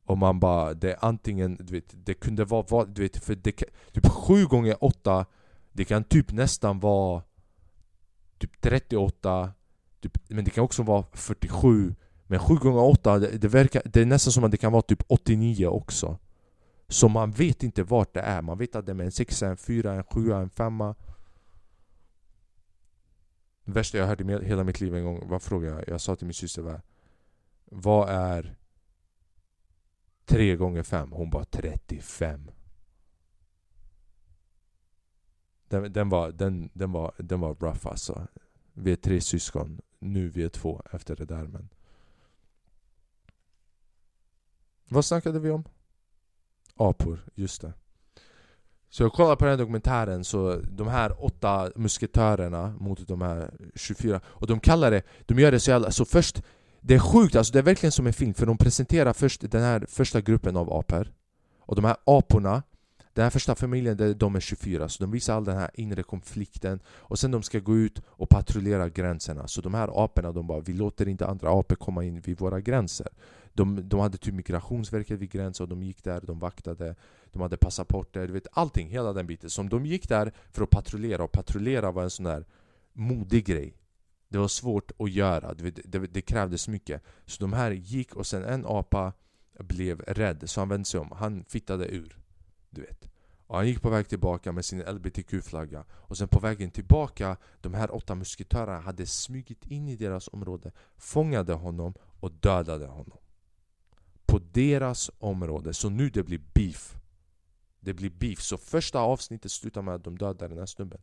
[0.06, 3.52] och man bara, det är antingen, du vet, det kunde vara, du vet, för det
[3.92, 5.26] typ 7 gånger 8
[5.72, 7.22] Det kan typ nästan vara
[8.38, 9.52] Typ 38
[10.02, 11.96] typ, Men det kan också vara 47
[12.28, 14.82] Men 7 gånger 8 det, det, verkar, det är nästan som att det kan vara
[14.82, 16.18] typ 89 också.
[16.92, 19.58] Så man vet inte vart det är, man vet att det är en 6, en
[19.58, 20.78] 4, en 7, en 5
[23.64, 25.88] Det värsta jag hörde i hela mitt liv en gång, vad frågade jag?
[25.88, 26.82] Jag sa till min syster
[27.66, 28.56] Vad är
[30.26, 32.52] 3 gånger 5, hon bara 35
[35.68, 38.28] den, den, var, den, den, var, den var rough alltså.
[38.74, 41.70] Vi är tre syskon, nu vi är två efter det där men
[44.88, 45.64] Vad snackade vi om?
[46.80, 47.74] Apor, just det.
[48.90, 53.52] Så jag kollade på den här dokumentären, så de här åtta musketörerna mot de här
[53.76, 56.44] 24 Och de kallar det, de gör det så jävla, så först
[56.82, 59.62] det är sjukt, alltså det är verkligen som en film för de presenterar först den
[59.62, 61.12] här första gruppen av apor.
[61.60, 62.64] Och de här aporna
[63.14, 66.80] Den här första familjen, de är 24 så de visar all den här inre konflikten
[66.88, 69.48] Och sen de ska gå ut och patrullera gränserna.
[69.48, 72.60] Så de här aporna, de bara Vi låter inte andra apor komma in vid våra
[72.62, 73.08] gränser
[73.54, 76.96] de, de hade typ migrationsverket vid gränsen och de gick där, de vaktade
[77.32, 80.70] De hade passaporter, du vet allting, hela den biten Så de gick där för att
[80.70, 82.46] patrullera och patrullera var en sån där
[82.94, 83.80] modig grej
[84.30, 87.04] det var svårt att göra, det, det, det krävdes mycket.
[87.26, 89.14] Så de här gick och sen en apa
[89.60, 91.12] blev rädd, så han vände sig om.
[91.12, 92.18] Han fittade ur.
[92.70, 93.10] Du vet.
[93.48, 95.86] Och han gick på väg tillbaka med sin LBTQ-flagga.
[95.92, 100.72] Och sen på vägen tillbaka, de här åtta musketörerna hade smugit in i deras område,
[100.98, 103.18] fångade honom och dödade honom.
[104.30, 105.74] På deras område.
[105.74, 106.96] Så nu det blir beef.
[107.80, 108.42] Det blir beef.
[108.42, 111.00] Så första avsnittet slutar med att de dödar den här snubben.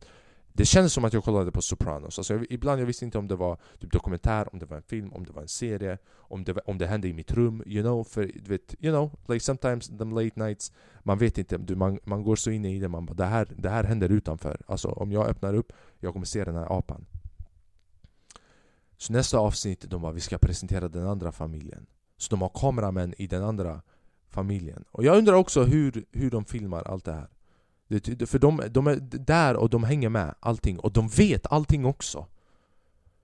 [0.57, 2.19] Det kändes som att jag kollade på Sopranos.
[2.19, 4.83] Alltså, jag, ibland jag visste inte om det var typ dokumentär, om det var en
[4.83, 7.63] film, om det var en serie, om det, om det hände i mitt rum.
[7.65, 10.71] You know, för du vet, you know, like sometimes the late nights,
[11.03, 13.47] man vet inte, du, man, man går så in i det, man bara det här,
[13.57, 14.61] det här händer utanför.
[14.67, 17.05] Alltså om jag öppnar upp, jag kommer se den här apan.
[18.97, 21.85] Så nästa avsnitt, de bara vi ska presentera den andra familjen.
[22.17, 23.81] Så de har kameramän i den andra
[24.29, 24.83] familjen.
[24.91, 27.27] Och jag undrar också hur, hur de filmar allt det här.
[28.25, 32.27] För de, de är där och de hänger med allting och de vet allting också.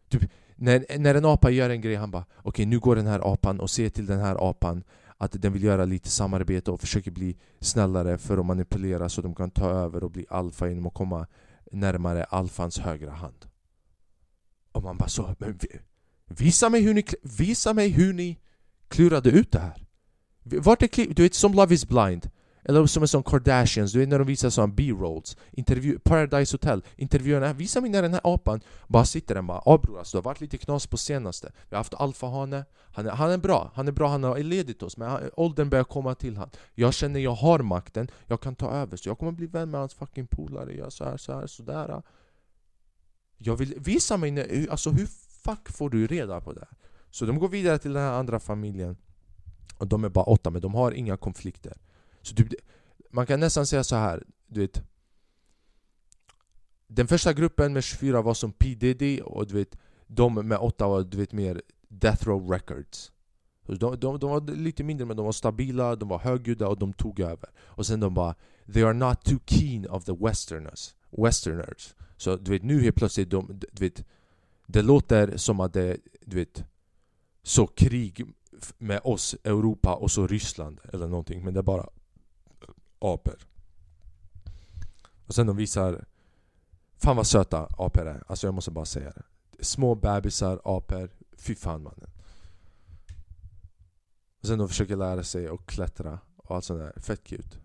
[0.09, 3.07] Typ, när, när en apa gör en grej, han bara okej okay, nu går den
[3.07, 4.83] här apan och ser till den här apan
[5.17, 9.35] att den vill göra lite samarbete och försöker bli snällare för att manipulera så de
[9.35, 11.27] kan ta över och bli alfa genom att komma
[11.71, 13.45] närmare alfans högra hand.
[14.71, 15.59] Och man bara så, men
[16.25, 18.39] visa mig hur ni, visa mig hur ni
[18.93, 19.85] klurade ut det här.
[20.43, 21.15] Vart är klipp?
[21.15, 22.29] Du vet som Love is blind.
[22.65, 26.83] Eller som en sån Kardashians, du vet när de visar sån B-rolls intervju, Paradise Hotel,
[26.95, 30.17] intervjuerna, visa mig när den här apan bara sitter där och bara ah bror alltså,
[30.17, 33.37] det har varit lite knas på senaste Vi har haft alfahane, han är, han är
[33.37, 36.49] bra, han är bra, han har ledigt oss men han, åldern börjar komma till han
[36.73, 39.79] Jag känner jag har makten, jag kan ta över så jag kommer bli vän med
[39.79, 42.01] hans fucking polare, jag så här, så här, sådär
[43.37, 45.07] Jag vill, visa mig när, alltså hur
[45.43, 46.67] fuck får du reda på det?
[47.13, 48.97] Så de går vidare till den här andra familjen.
[49.77, 51.77] Och de är bara åtta men de har inga konflikter.
[52.21, 52.47] Så typ,
[53.11, 54.83] man kan nästan säga så här, du vet.
[56.87, 60.87] Den första gruppen med 24 var som P Diddy och du vet De med 8
[60.87, 63.11] var du vet mer Death Row Records.
[63.65, 66.93] De, de, de var lite mindre men de var stabila, de var högljudda och de
[66.93, 67.49] tog över.
[67.59, 68.35] Och sen de bara
[68.73, 71.95] They are not too keen of the westerners Westerners.
[72.17, 74.05] Så du vet nu helt plötsligt de, du vet
[74.67, 76.65] Det låter som att det, du vet
[77.43, 78.25] så krig
[78.77, 81.89] med oss, Europa och så Ryssland eller någonting men det är bara
[82.99, 83.37] apor.
[85.25, 86.05] Och sen de visar
[87.03, 89.23] Fan vad söta apor är, alltså jag måste bara säga det.
[89.63, 92.09] Små bebisar, apor, fy fan mannen.
[94.41, 97.57] Och sen de försöker lära sig att klättra och allt sånt där, fett cute.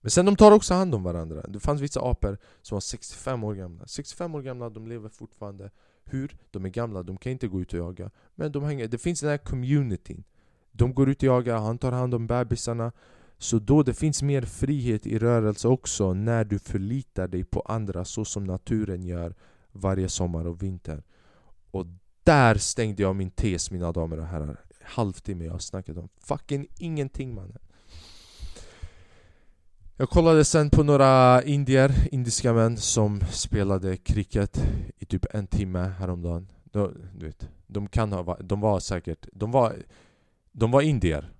[0.00, 1.42] Men sen de tar också hand om varandra.
[1.48, 3.86] Det fanns vissa apor som var 65 år gamla.
[3.86, 5.70] 65 år gamla, de lever fortfarande.
[6.06, 6.36] Hur?
[6.50, 8.10] De är gamla, de kan inte gå ut och jaga.
[8.34, 10.24] Men de hänger, det finns den här communityn.
[10.72, 12.92] De går ut och jagar, han tar hand om bebisarna.
[13.38, 18.04] Så då det finns mer frihet i rörelse också när du förlitar dig på andra
[18.04, 19.34] så som naturen gör
[19.72, 21.02] varje sommar och vinter.
[21.70, 21.86] Och
[22.24, 24.60] där stängde jag min tes mina damer och herrar.
[24.82, 27.58] Halvtimme jag har snackat om fucking ingenting mannen.
[29.98, 34.62] Jag kollade sen på några indier, indiska män som spelade cricket
[34.98, 36.52] i typ en timme häromdagen.
[36.64, 39.76] De, du vet, de kan ha de var säkert, de var,
[40.52, 41.32] de var indier.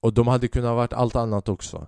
[0.00, 1.86] Och de hade kunnat varit allt annat också.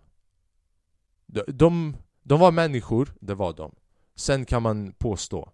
[1.27, 3.75] De, de, de var människor, det var de.
[4.15, 5.53] Sen kan man påstå.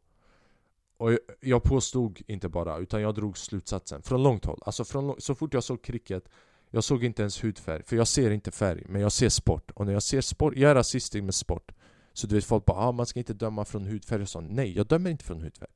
[0.97, 4.61] Och jag påstod inte bara, utan jag drog slutsatsen från långt håll.
[4.67, 6.29] Alltså från, så fort jag såg cricket,
[6.71, 7.83] jag såg inte ens hudfärg.
[7.83, 9.71] För jag ser inte färg, men jag ser sport.
[9.71, 11.73] Och när jag ser sport, jag är rasistisk med sport.
[12.13, 14.51] Så du vet folk bara ah, man ska inte döma från hudfärg och sånt.
[14.51, 15.71] Nej, jag dömer inte från hudfärg.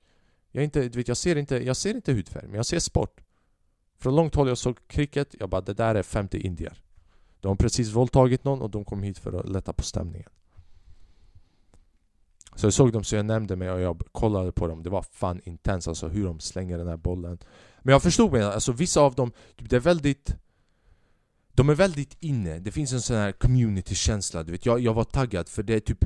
[0.50, 2.78] Jag, är inte, du vet, jag, ser inte, jag ser inte hudfärg, men jag ser
[2.78, 3.20] sport.
[3.98, 6.82] Från långt håll jag såg cricket, jag bara det där är 50 indier.
[7.40, 10.28] De har precis våldtagit någon och de kom hit för att lätta på stämningen.
[12.54, 14.82] Så jag såg dem så jag nämnde mig och jag kollade på dem.
[14.82, 17.38] Det var fan intens alltså hur de slänger den här bollen.
[17.82, 20.36] Men jag förstod mig, alltså vissa av dem, typ, det är väldigt
[21.54, 24.66] de är väldigt inne, det finns en sån här community-känsla, du vet.
[24.66, 26.04] Jag, jag var taggad för det är typ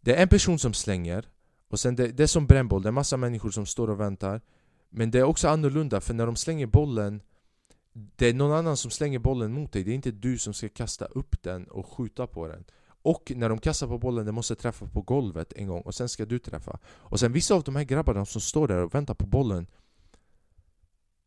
[0.00, 1.28] Det är en person som slänger
[1.70, 4.40] Och sen det, det är som brännboll, det är massa människor som står och väntar.
[4.90, 7.22] Men det är också annorlunda för när de slänger bollen
[7.92, 10.68] Det är någon annan som slänger bollen mot dig, det är inte du som ska
[10.68, 12.64] kasta upp den och skjuta på den.
[13.02, 16.08] Och när de kastar på bollen, den måste träffa på golvet en gång och sen
[16.08, 16.78] ska du träffa.
[16.86, 19.66] Och sen vissa av de här grabbarna som står där och väntar på bollen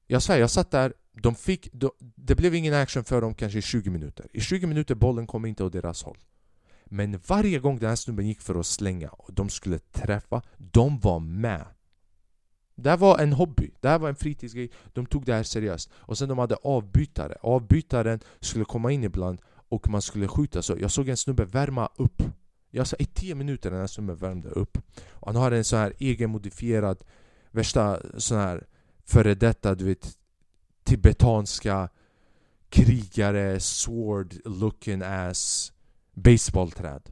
[0.07, 3.59] jag svär, jag satt där, de fick, de, det blev ingen action för dem kanske
[3.59, 4.27] i 20 minuter.
[4.33, 6.17] I 20 minuter bollen kom inte åt deras håll.
[6.85, 10.99] Men varje gång den här snubben gick för att slänga och de skulle träffa, de
[10.99, 11.65] var med.
[12.75, 15.89] Det här var en hobby, det här var en fritidsgrej, de tog det här seriöst.
[15.93, 19.39] Och sen de hade avbytare, avbytaren skulle komma in ibland
[19.69, 20.61] och man skulle skjuta.
[20.61, 22.23] Så jag såg en snubbe värma upp.
[22.71, 24.77] Jag sa i 10 minuter den här snubben värmde upp.
[25.09, 27.03] Och han har en sån här egenmodifierad,
[27.51, 28.67] värsta sån här
[29.05, 30.17] före detta du vet
[30.83, 31.89] tibetanska
[32.69, 35.73] krigare, sword looking ass
[36.13, 37.11] baseballträd.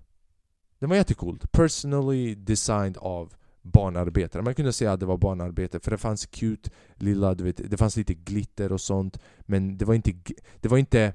[0.80, 1.52] Den var jättecoolt.
[1.52, 4.42] Personally designed av barnarbetare.
[4.42, 7.78] Man kunde säga att det var barnarbete för det fanns cute lilla, du vet, det
[7.78, 10.14] fanns lite glitter och sånt men det var inte,
[10.62, 11.14] det var inte,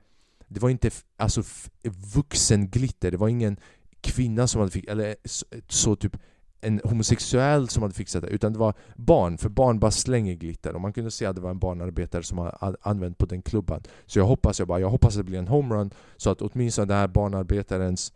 [0.49, 1.43] det var inte alltså
[2.14, 3.11] vuxen glitter.
[3.11, 3.57] Det var ingen
[4.01, 6.17] kvinna som hade fick, eller så, så typ
[6.61, 10.75] en homosexuell som hade fixat det utan det var barn, för barn bara slänger glitter
[10.75, 13.83] och man kunde se att det var en barnarbetare som hade använt på den klubban.
[14.07, 16.87] Så jag hoppas, jag bara, jag hoppas att det blir en homerun så att åtminstone
[16.87, 18.12] den här barnarbetarens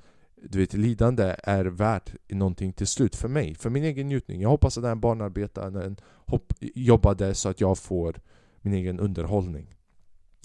[0.48, 4.40] du vet, lidande är värt någonting till slut för mig, för min egen njutning.
[4.40, 8.20] Jag hoppas att den här barnarbetaren hopp, jobbade så att jag får
[8.60, 9.74] min egen underhållning.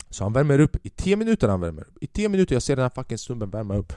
[0.09, 1.97] Så han värmer upp, i 10 minuter han värmer upp.
[2.01, 3.93] I 10 minuter jag ser den här fucking snubben värma upp.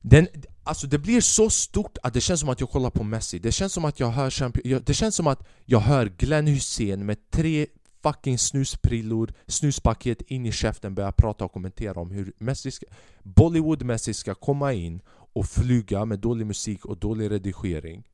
[0.00, 0.26] Den,
[0.64, 3.38] alltså det blir så stort att det känns som att jag kollar på Messi.
[3.38, 7.30] Det känns som att jag hör Det känns som att jag hör Glenn Hussein med
[7.30, 7.66] tre
[8.02, 12.86] fucking snusprillor, snuspaket in i käften börja prata och kommentera om hur Messi ska,
[13.22, 15.00] Bollywood-Messi ska komma in
[15.34, 18.08] och flyga med dålig musik och dålig redigering.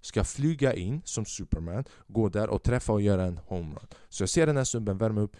[0.00, 3.86] Ska flyga in som Superman, gå där och träffa och göra en homerun.
[4.08, 5.36] Så jag ser den här snubben värma upp.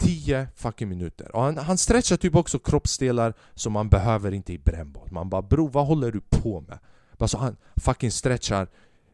[0.00, 4.58] 10 fucking minuter och han, han stretchar typ också kroppsdelar som man behöver inte i
[4.58, 5.12] brännbad.
[5.12, 6.78] Man bara “Bror, vad håller du på med?
[7.18, 8.68] Alltså han fucking stretchar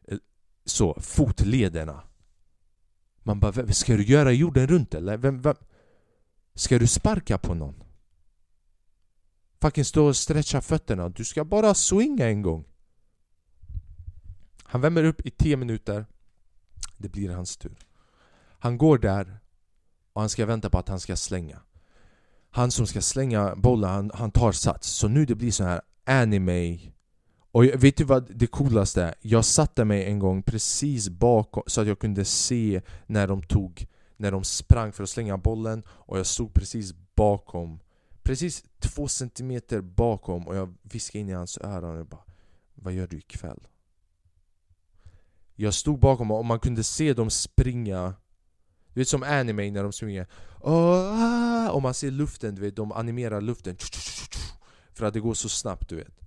[0.09, 0.19] eh,
[0.65, 2.03] så, fotlederna
[3.23, 5.17] Man bara ska du göra jorden runt eller?
[5.17, 5.57] Vem, vem?
[6.55, 7.83] Ska du sparka på någon?
[9.61, 12.65] Fucking stå och stretcha fötterna, du ska bara swinga en gång
[14.65, 16.07] Han värmer upp i 10 minuter
[16.97, 17.77] Det blir hans tur
[18.59, 19.39] Han går där
[20.17, 21.59] och han ska vänta på att han ska slänga
[22.51, 25.81] Han som ska slänga bollen, han, han tar sats Så nu det blir så här
[26.05, 26.79] anime
[27.53, 29.15] och vet du vad det coolaste är?
[29.21, 33.87] Jag satte mig en gång precis bakom så att jag kunde se när de tog
[34.17, 37.81] När de sprang för att slänga bollen och jag stod precis bakom
[38.23, 42.25] Precis två centimeter bakom och jag viskade in i hans öron och bara
[42.75, 43.67] Vad gör du ikväll?
[45.55, 48.15] Jag stod bakom och man kunde se dem springa
[48.97, 50.27] du vet som anime när de springer
[51.71, 53.77] och man ser luften, du vet, de animerar luften.
[54.95, 56.21] För att det går så snabbt du vet.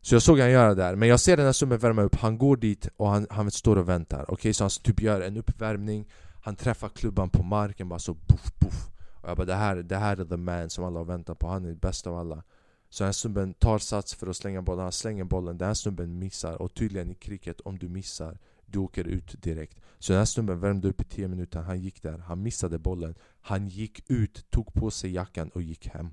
[0.00, 2.14] Så jag såg han göra det där, men jag ser den här snubben värma upp,
[2.14, 5.20] han går dit och han, han står och väntar Okej, okay, så han typ gör
[5.20, 6.08] en uppvärmning
[6.42, 8.90] Han träffar klubban på marken bara så boff boff
[9.22, 11.48] Och jag bara det här, det här är the man som alla har väntat på,
[11.48, 12.42] han är bäst av alla.
[12.88, 15.58] Så den här snubben tar sats för att slänga bollen, han slänger bollen.
[15.58, 18.38] Den här snubben missar, och tydligen i cricket, om du missar
[18.72, 22.02] du åker ut direkt Så den här snubben värmde upp i 10 minuter, han gick
[22.02, 26.10] där, han missade bollen Han gick ut, tog på sig jackan och gick hem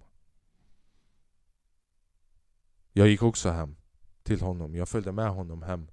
[2.93, 3.76] Jag gick också hem
[4.24, 4.76] till honom.
[4.76, 5.88] Jag följde med honom hem.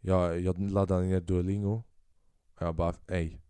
[0.00, 1.82] Jag, jag laddade ner Duolingo.
[2.54, 3.42] Och jag bara, ej.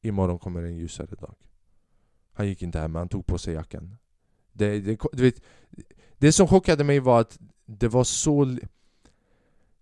[0.00, 1.34] Imorgon kommer en ljusare dag.
[2.32, 3.98] Han gick inte hem, han tog på sig jackan.
[4.52, 5.42] Det, det, du vet,
[6.18, 8.58] det som chockade mig var att det var så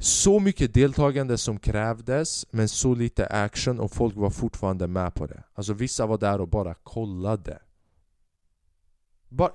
[0.02, 5.26] så mycket deltagande som krävdes men så lite action och folk var fortfarande med på
[5.26, 5.42] det.
[5.54, 7.62] Alltså vissa var där och bara kollade.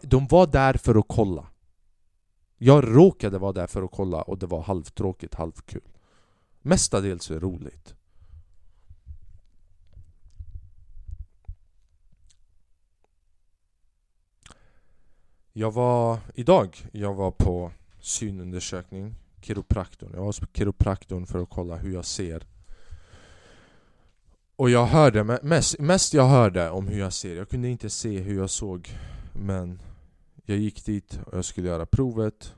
[0.01, 1.47] De var där för att kolla.
[2.57, 5.97] Jag råkade vara där för att kolla och det var halvtråkigt, halvkul.
[6.61, 7.95] Mestadels är roligt.
[15.53, 20.11] Jag var idag, jag var på synundersökning, kiropraktorn.
[20.13, 22.47] Jag var hos kiropraktorn för att kolla hur jag ser.
[24.55, 27.35] Och jag hörde, mest, mest jag hörde om hur jag ser.
[27.35, 28.89] Jag kunde inte se hur jag såg.
[29.33, 29.79] Men
[30.45, 32.55] jag gick dit och jag skulle göra provet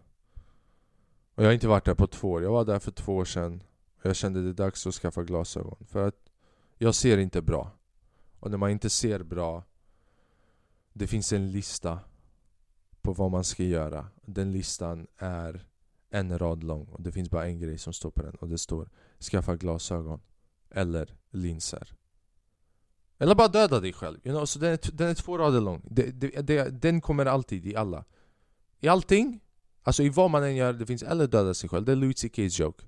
[1.36, 3.26] Och jag har inte varit där på två år, jag var där för två år
[3.26, 3.64] sedan
[4.00, 6.30] och Jag kände det är dags att skaffa glasögon För att
[6.78, 7.72] jag ser inte bra
[8.40, 9.64] Och när man inte ser bra
[10.94, 12.00] Det finns en lista
[13.02, 15.66] på vad man ska göra Den listan är
[16.10, 18.58] en rad lång och det finns bara en grej som står på den och det
[18.58, 18.90] står
[19.20, 20.22] Skaffa glasögon
[20.72, 21.94] eller linser.
[23.18, 24.46] Eller bara döda dig själv, you know?
[24.46, 25.82] så den är, den är två rader lång.
[25.84, 28.06] Det, det, det, Den kommer alltid i alla.
[28.80, 29.40] I allting,
[29.84, 31.86] alltså i vad man än gör, det finns eller döda sig själv.
[31.86, 32.86] Det är Louis CK's joke.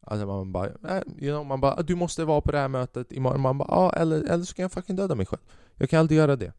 [0.00, 2.68] Alltså man bara, eh, you know, man bara ah, du måste vara på det här
[2.68, 3.40] mötet imorgon.
[3.40, 5.42] Man bara, ah, eller, eller så kan jag fucking döda mig själv.
[5.74, 6.52] Jag kan aldrig göra det.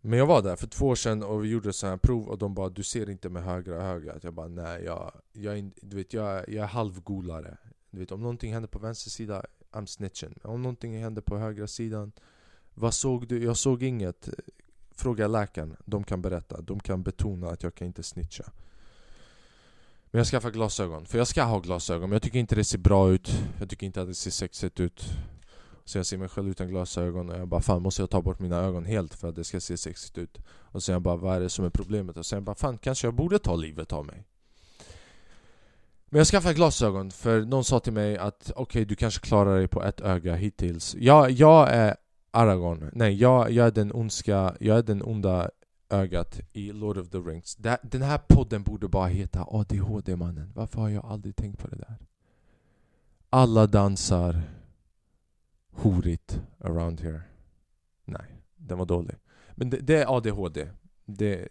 [0.00, 2.38] Men jag var där för två år sedan och vi gjorde så här prov och
[2.38, 4.24] de bara Du ser inte med högra ögat.
[4.24, 7.56] Jag bara nej, jag, jag, du vet, jag, jag är halvgolare.
[7.90, 10.34] Du vet om någonting händer på vänster sida I'm snitching.
[10.42, 12.12] Om någonting händer på högra sidan
[12.74, 13.44] Vad såg du?
[13.44, 14.28] Jag såg inget.
[14.90, 16.60] Fråga läkaren, de kan berätta.
[16.60, 18.44] De kan betona att jag kan inte snitcha.
[20.10, 22.78] Men jag skaffar glasögon, för jag ska ha glasögon Men jag tycker inte det ser
[22.78, 23.30] bra ut.
[23.58, 25.04] Jag tycker inte att det ser sexigt ut.
[25.88, 28.40] Så jag ser mig själv utan glasögon och jag bara fan måste jag ta bort
[28.40, 31.36] mina ögon helt för att det ska se sexigt ut Och sen jag bara vad
[31.36, 32.16] är det som är problemet?
[32.16, 34.24] Och sen jag bara fan kanske jag borde ta livet av mig
[36.10, 39.56] men jag skaffade glasögon för någon sa till mig att okej, okay, du kanske klarar
[39.56, 40.94] dig på ett öga hittills.
[40.98, 41.96] Jag, jag är
[42.30, 42.90] Aragorn.
[42.92, 45.50] Nej, jag, jag är den ondska, jag är den onda
[45.90, 47.56] ögat i Lord of the Rings.
[47.82, 50.52] Den här podden borde bara heta ADHD-mannen.
[50.54, 51.96] Varför har jag aldrig tänkt på det där?
[53.30, 54.42] Alla dansar
[55.78, 57.20] horigt around here.
[58.04, 59.16] Nej, den var dålig.
[59.54, 60.68] Men det, det är ADHD.
[61.04, 61.48] Det,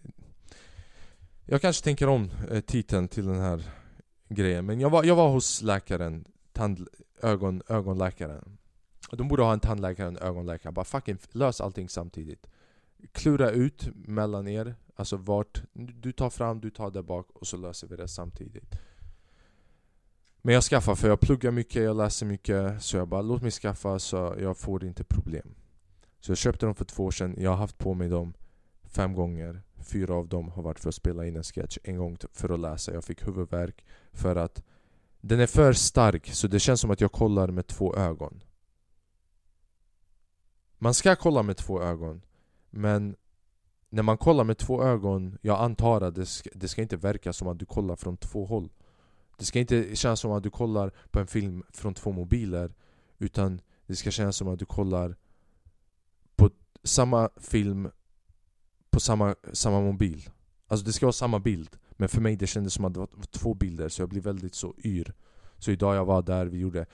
[1.45, 3.63] jag kanske tänker om eh, titeln till den här
[4.29, 6.87] grejen Men jag var, jag var hos läkaren, tand,
[7.21, 8.57] ögon, ögonläkaren
[9.11, 12.47] De borde ha en tandläkare och en ögonläkare, bara fucking lös allting samtidigt
[13.11, 17.57] Klura ut mellan er, alltså vart Du tar fram, du tar där bak och så
[17.57, 18.75] löser vi det samtidigt
[20.47, 23.51] men jag skaffar för jag pluggar mycket, jag läser mycket Så jag bara låt mig
[23.51, 25.55] skaffa så jag får inte problem.
[26.19, 28.33] Så jag köpte dem för två år sedan, jag har haft på mig dem
[28.83, 29.61] fem gånger.
[29.79, 32.59] Fyra av dem har varit för att spela in en sketch, en gång för att
[32.59, 32.93] läsa.
[32.93, 34.63] Jag fick huvudvärk för att
[35.21, 38.43] den är för stark så det känns som att jag kollar med två ögon.
[40.77, 42.21] Man ska kolla med två ögon
[42.69, 43.15] Men
[43.89, 47.33] när man kollar med två ögon, jag antar att det ska, det ska inte verka
[47.33, 48.69] som att du kollar från två håll.
[49.37, 52.73] Det ska inte kännas som att du kollar på en film från två mobiler
[53.17, 55.15] Utan det ska kännas som att du kollar
[56.35, 56.49] på
[56.83, 57.89] samma film
[58.89, 60.29] på samma, samma mobil.
[60.67, 63.09] Alltså det ska vara samma bild Men för mig det kändes som att det var
[63.31, 65.13] två bilder så jag blev väldigt så yr.
[65.57, 66.85] Så idag jag var där, vi gjorde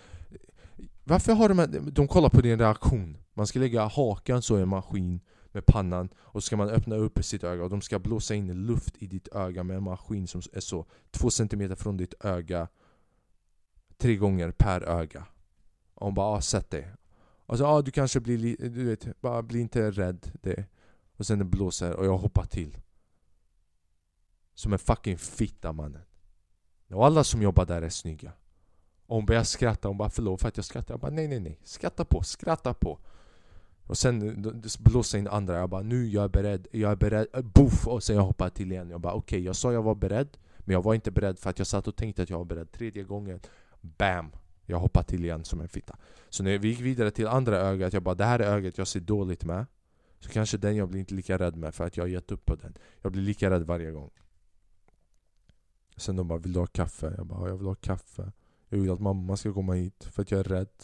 [1.03, 3.17] Varför har de här, de kollar på din reaktion?
[3.33, 5.21] Man ska lägga hakan så i en maskin
[5.53, 8.65] med pannan och så ska man öppna upp sitt öga och de ska blåsa in
[8.65, 12.67] luft i ditt öga med en maskin som är så två centimeter från ditt öga
[13.97, 15.25] tre gånger per öga.
[15.93, 16.91] Och hon bara ah, sätt dig.
[17.45, 20.31] Och så ah, du kanske blir du vet, bara bli inte rädd.
[20.41, 20.65] Det.
[21.17, 22.77] Och sen det blåser och jag hoppar till.
[24.53, 26.01] Som en fucking fitta mannen.
[26.89, 28.31] Och alla som jobbar där är snygga.
[29.05, 30.93] Och hon börjar skratta, hon bara förlåt för att jag skrattar.
[30.93, 32.99] Jag bara nej nej nej, skratta på, skratta på.
[33.87, 37.27] Och sen eh, blåsa in andra, jag bara nu jag är beredd, jag är beredd,
[37.33, 37.87] eh, boff!
[37.87, 38.89] Och sen jag hoppar till igen.
[38.89, 41.49] Jag bara okej, okay, jag sa jag var beredd Men jag var inte beredd för
[41.49, 43.39] att jag satt och tänkte att jag var beredd Tredje gången,
[43.81, 44.31] BAM!
[44.65, 45.97] Jag hoppar till igen som en fitta.
[46.29, 48.87] Så när vi gick vidare till andra ögat, jag bara det här är ögat jag
[48.87, 49.65] ser dåligt med.
[50.19, 52.45] Så kanske den jag blir inte lika rädd med för att jag har gett upp
[52.45, 52.73] på den.
[53.01, 54.09] Jag blir lika rädd varje gång.
[55.97, 58.31] Sen de bara 'Vill du ha kaffe?' Jag bara 'Jag vill ha kaffe'
[58.69, 60.69] Jag vill att mamma ska komma hit för att jag är rädd.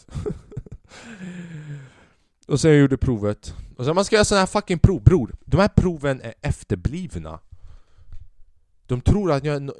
[2.50, 3.54] Och sen jag gjorde provet.
[3.76, 7.40] Och sen man ska göra sådana här fucking prov, bror De här proven är efterblivna.
[8.86, 9.70] De tror att jag...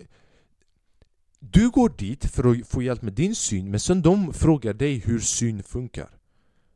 [1.39, 4.99] Du går dit för att få hjälp med din syn Men sen de frågar dig
[4.99, 6.09] hur syn funkar.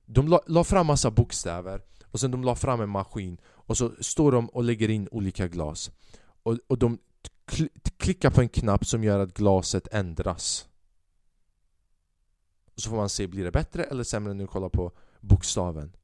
[0.07, 1.81] De la, la fram massa bokstäver
[2.11, 5.49] Och sen de la fram en maskin Och så står de och lägger in olika
[5.49, 5.91] glas.
[6.43, 6.99] Och, och de
[7.97, 10.69] klickar på en knapp som gör att glaset ändras.
[12.77, 14.35] Så får man se, blir det bättre eller sämre?
[14.35, 14.93] När du kollar på
[15.25, 15.97] bokstaven.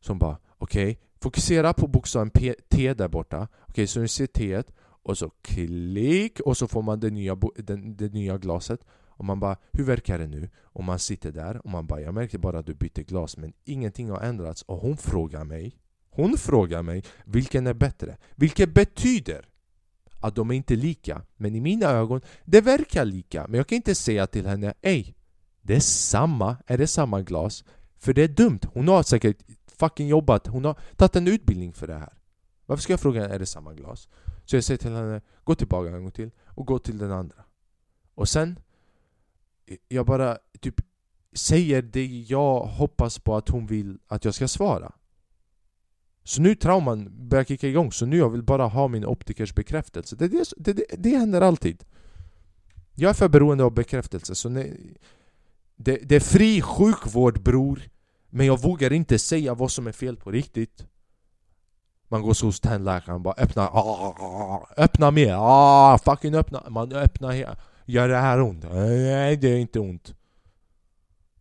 [0.00, 3.48] Som bara, okej, okay, fokusera på bokstaven P, T där borta.
[3.60, 7.36] Okej, okay, så ni ser T och så klick och så får man det nya,
[7.56, 8.80] den, det nya glaset.
[9.08, 10.48] Och man bara, hur verkar det nu?
[10.62, 13.52] Och man sitter där och man bara, jag märkte bara att du bytte glas men
[13.64, 14.62] ingenting har ändrats.
[14.62, 15.78] Och hon frågar mig,
[16.10, 18.16] hon frågar mig, vilken är bättre?
[18.34, 19.48] Vilket betyder
[20.20, 21.22] att de är inte lika.
[21.36, 23.46] Men i mina ögon, det verkar lika.
[23.48, 25.14] Men jag kan inte säga till henne, ej,
[25.62, 27.64] det är samma, är det samma glas?
[27.98, 29.36] För det är dumt, hon har säkert
[29.66, 32.12] fucking jobbat, hon har tagit en utbildning för det här.
[32.66, 34.08] Varför ska jag fråga henne, är det samma glas?
[34.44, 37.44] Så jag säger till henne, gå tillbaka en gång till och gå till den andra.
[38.14, 38.58] Och sen
[39.88, 40.80] Jag bara typ
[41.32, 44.92] säger det jag hoppas på att hon vill att jag ska svara.
[46.24, 50.16] Så nu trauman börjar kicka igång, så nu jag vill bara ha min optikers bekräftelse.
[50.16, 51.84] Det, det, det, det händer alltid.
[52.94, 54.76] Jag är för beroende av bekräftelse, så när,
[55.76, 57.82] det, det är fri sjukvård bror.
[58.30, 60.86] Men jag vågar inte säga vad som är fel på riktigt.
[62.08, 66.34] Man går så hos tandläkaren bara öppna, ah, ah, ah, ah, öppna mer, ah, fucking
[66.34, 66.62] öppna.
[66.70, 67.56] Man öppnar här,
[67.86, 68.64] gör det här ont?
[68.72, 70.14] Nej det är inte ont.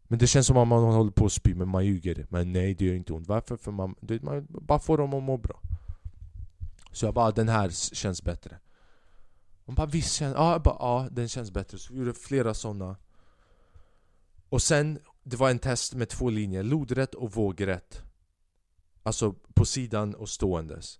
[0.07, 2.25] Men det känns som att man håller på att spy men man ljuger.
[2.29, 3.57] Men nej det gör inte ont, varför?
[3.57, 5.61] För man, det, man bara får dem att må bra.
[6.91, 8.57] Så jag bara, den här känns bättre.
[9.65, 11.77] Hon bara visst känns, ja, bara, ja den känns bättre.
[11.77, 12.95] Så vi gjorde flera sådana
[14.49, 18.01] och sen, det var en test med två linjer, lodrätt och vågrätt
[19.03, 20.99] Alltså på sidan och ståendes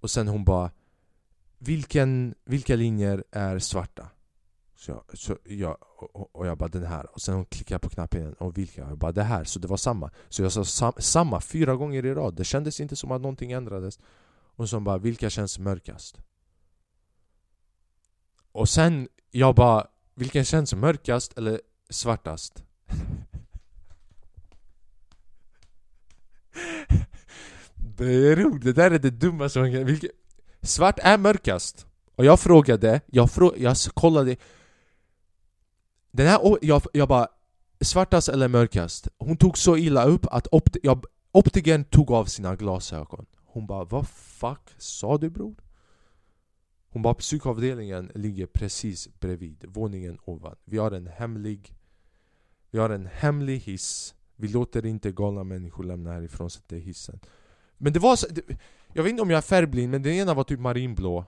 [0.00, 0.70] Och sen hon bara
[1.58, 4.08] Vilken, Vilka linjer är svarta?
[4.76, 7.88] Så jag, så jag, och, och jag bara den här Och sen hon klickade på
[7.88, 8.80] knappen igen och vilka?
[8.80, 12.06] Jag bara det här, så det var samma Så jag sa sam, samma fyra gånger
[12.06, 13.98] i rad Det kändes inte som att någonting ändrades
[14.30, 16.18] Och så bara vilka känns mörkast?
[18.52, 21.60] Och sen jag bara Vilken känns mörkast eller
[21.90, 22.64] svartast?
[27.76, 29.84] Det är roligt, det där är det dummaste man kan...
[29.84, 30.10] Vilket...
[30.62, 31.86] Svart är mörkast.
[32.14, 33.54] Och jag frågade, jag, frå...
[33.56, 34.36] jag kollade
[36.10, 37.28] Den här, jag, jag bara
[37.80, 39.08] Svartast eller mörkast?
[39.18, 43.84] Hon tog så illa upp att opt jag, optikern tog av sina glasögon Hon bara
[43.84, 45.54] vad fuck sa du bror?
[46.88, 51.74] Hon bara psykavdelningen ligger precis bredvid, våningen ovan Vi har en hemlig
[52.70, 54.14] vi har en hemlig hiss.
[54.36, 57.20] Vi låter inte galna människor lämna härifrån så det är hissen.
[57.78, 58.42] Men det var så, det,
[58.92, 61.24] Jag vet inte om jag är färgblind men den ena var typ marinblå.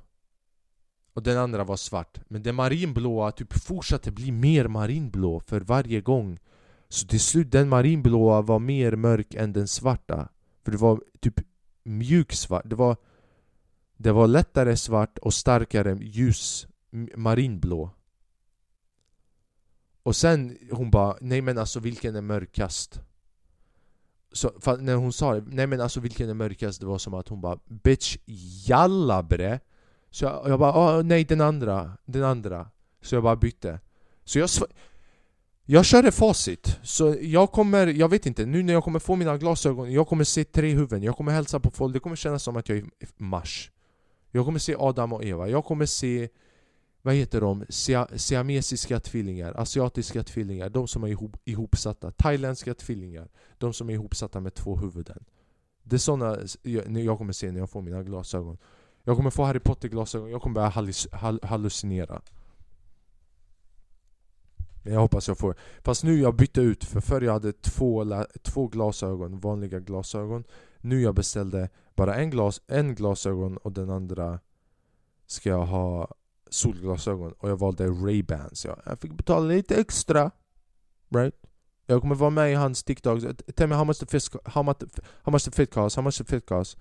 [1.15, 2.21] Och den andra var svart.
[2.29, 6.39] Men den marinblåa typ fortsatte bli mer marinblå för varje gång.
[6.89, 10.29] Så till slut den marinblåa var mer mörk än den svarta.
[10.65, 11.41] För det var typ
[11.83, 12.63] mjuksvart.
[12.65, 12.97] Det var,
[13.97, 16.67] det var lättare svart och starkare ljus
[17.17, 17.91] marinblå.
[20.11, 23.01] Och sen hon bara, nej men alltså vilken är mörkast?
[24.33, 26.81] Så, när hon sa det, nej men alltså vilken är mörkast?
[26.81, 28.17] Det var som att hon bara Bitch
[28.67, 29.61] jalla bre
[30.11, 32.69] Så jag, jag bara, oh, nej den andra, den andra.
[33.03, 33.81] Så jag bara bytte.
[34.25, 34.49] Så jag
[35.65, 39.37] jag körde facit, så jag kommer, jag vet inte, nu när jag kommer få mina
[39.37, 42.57] glasögon, jag kommer se tre huvuden, jag kommer hälsa på folk, det kommer kännas som
[42.57, 43.71] att jag är i Mars.
[44.31, 46.29] Jag kommer se Adam och Eva, jag kommer se
[47.03, 47.65] vad heter de?
[48.19, 53.29] siamesiska tvillingar, asiatiska tvillingar, de som är ihop, ihopsatta, thailändska tvillingar,
[53.59, 55.25] de som är ihopsatta med två huvuden.
[55.83, 56.39] Det är såna
[57.03, 58.59] jag kommer se när jag får mina glasögon.
[59.05, 60.97] Jag kommer få Harry Potter-glasögon, jag kommer börja
[61.43, 62.23] hallucinera.
[64.83, 65.57] Jag hoppas jag får.
[65.83, 70.45] Fast nu jag bytte ut, för förr jag hade två, två glasögon, vanliga glasögon.
[70.79, 74.41] Nu jag beställde bara en, glas, en glasögon och den andra
[75.27, 76.15] ska jag ha
[76.51, 78.65] solglasögon och jag valde Ray-Bans.
[78.65, 78.77] Ja.
[78.85, 80.31] Jag fick betala lite extra.
[81.15, 81.35] Right?
[81.87, 83.23] Jag kommer vara med i hans TikTok.
[83.57, 84.77] Tell me how much the fit, how much,
[85.23, 86.79] how much the fit cost, how much the fit cost.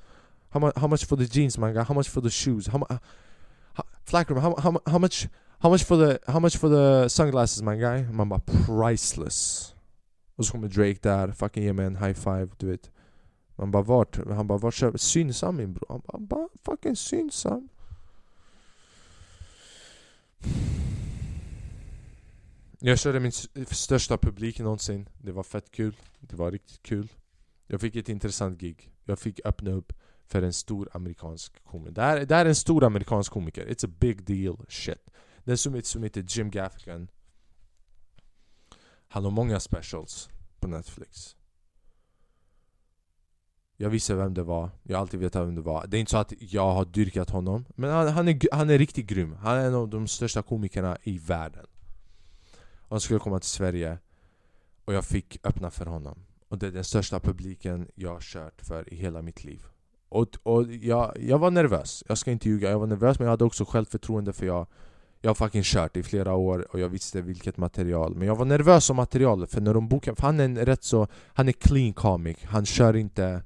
[0.50, 2.80] How much, how much for the jeans man guy, how much for the shoes, how,
[2.90, 2.98] uh,
[3.74, 5.28] how, Flackroom, how, how, how much
[5.62, 8.04] How much for the, how much for the sunglasses man guy?
[8.12, 9.74] Man bara priceless.
[10.36, 12.92] Och så kommer Drake där, fucking ge mig en high five, du vet.
[13.56, 14.20] Man bara vart?
[14.28, 15.86] Han bara vart köper Synsam min bror.
[15.90, 17.70] Han bara, bara fucking synsam.
[22.80, 23.32] Jag körde min
[23.72, 25.10] största publik någonsin.
[25.18, 25.96] Det var fett kul.
[26.20, 27.14] Det var riktigt kul.
[27.68, 28.92] Jag fick ett intressant gig.
[29.04, 29.94] Jag fick öppna upp
[30.26, 31.92] för en stor amerikansk komiker.
[31.92, 33.66] Det här, det här är en stor amerikansk komiker.
[33.66, 35.10] It's a big deal shit.
[35.44, 37.08] Den som, som heter Jim Gaffigan
[39.08, 40.30] Han har många specials
[40.60, 41.36] på Netflix
[43.82, 45.88] jag visste vem det var, jag har alltid vetat vem det var.
[45.88, 48.78] Det är inte så att jag har dyrkat honom Men han, han, är, han är
[48.78, 49.36] riktigt grym.
[49.36, 51.66] Han är en av de största komikerna i världen.
[52.80, 53.98] Och Han skulle komma till Sverige
[54.86, 56.20] Och jag fick öppna för honom.
[56.50, 59.66] Och det är den största publiken jag har kört för i hela mitt liv.
[60.10, 63.32] Och, och jag, jag var nervös, jag ska inte ljuga, jag var nervös men jag
[63.32, 64.68] hade också självförtroende för jag
[65.22, 68.16] jag har fucking kört i flera år och jag visste vilket material.
[68.16, 70.84] Men jag var nervös om materialet för när de bokade, för han är en rätt
[70.84, 73.42] så Han är clean comic, han kör inte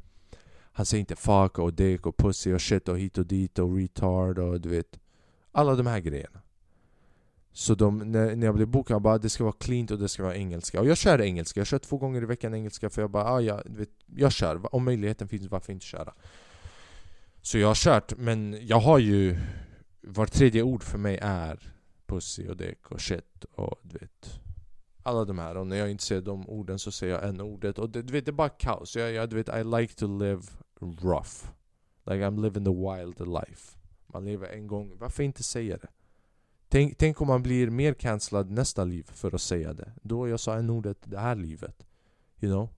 [0.74, 3.76] han säger inte fuck och dick och pussy och shit och hit och dit och
[3.78, 5.00] retard och du vet
[5.52, 6.40] Alla de här grejerna.
[7.52, 10.10] Så de, när, när jag blev bokad, jag bara det ska vara clean och det
[10.10, 10.80] ska vara engelska.
[10.80, 13.42] Och jag kör engelska, jag kör två gånger i veckan engelska för jag bara ah,
[13.42, 16.14] ja, du vet, jag kör, om möjligheten finns varför inte köra?
[17.42, 19.38] Så jag har kört, men jag har ju
[20.02, 21.74] var tredje ord för mig är
[22.06, 24.40] pussy och dick och shit och du vet
[25.04, 27.80] alla de här och när jag inte ser de orden så säger jag en ordet
[27.80, 28.96] och det, du vet det är bara kaos.
[28.96, 30.42] Jag, jag, du vet I like to live
[30.80, 31.46] rough.
[32.06, 33.78] Like I'm living the wild life.
[34.08, 35.88] Man lever en gång, varför inte säga det?
[36.70, 39.92] Tänk, tänk om man blir mer cancellad nästa liv för att säga det.
[40.02, 41.86] Då jag sa en ordet det här livet.
[42.40, 42.70] You know?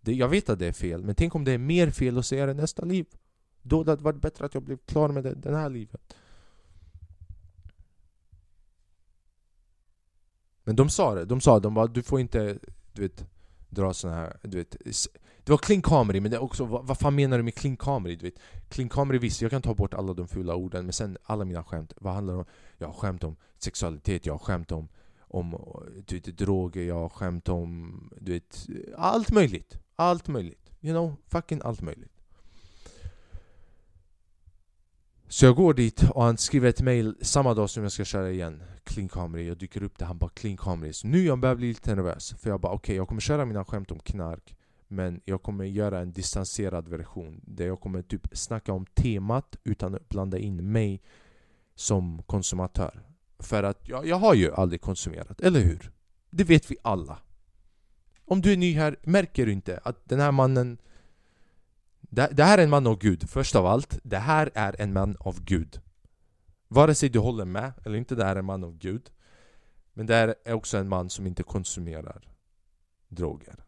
[0.00, 2.26] Det, jag vet att det är fel, men tänk om det är mer fel att
[2.26, 3.06] säga det nästa liv.
[3.62, 6.14] Då hade det varit bättre att jag blev klar med det, den här livet.
[10.68, 12.58] Men de sa det, de sa de bara du får inte
[12.92, 13.26] du vet,
[13.68, 14.76] dra såna här, du vet
[15.44, 18.16] Det var clean comedy, men det också, vad, vad fan menar du med clean comedy?
[18.16, 18.38] Du vet,
[18.68, 21.64] clean comedy visst, jag kan ta bort alla de fula orden men sen alla mina
[21.64, 22.46] skämt, vad handlar det om?
[22.78, 24.88] Jag har skämt om sexualitet, jag har skämt om,
[25.18, 25.56] om
[26.06, 28.66] du vet, droger, jag har skämt om du vet,
[28.96, 32.12] allt möjligt Allt möjligt, you know, fucking allt möjligt
[35.28, 38.30] Så jag går dit och han skriver ett mail samma dag som jag ska köra
[38.30, 38.62] igen
[38.98, 41.68] Clean Comedy, jag dyker upp där, han bara Clean Comedy Så nu jag börjar bli
[41.68, 44.56] lite nervös För jag bara okej, okay, jag kommer köra mina skämt om knark
[44.88, 49.94] Men jag kommer göra en distanserad version Där jag kommer typ snacka om temat utan
[49.94, 51.02] att blanda in mig
[51.74, 53.02] som konsumatör
[53.38, 55.92] För att jag, jag har ju aldrig konsumerat, eller hur?
[56.30, 57.18] Det vet vi alla
[58.24, 60.78] Om du är ny här, märker du inte att den här mannen
[62.00, 63.98] det, det här är en man av Gud, först av allt.
[64.02, 65.80] Det här är en man av Gud.
[66.68, 69.10] Vare sig du håller med eller inte, det här är en man av Gud.
[69.92, 72.28] Men det här är också en man som inte konsumerar
[73.08, 73.64] droger.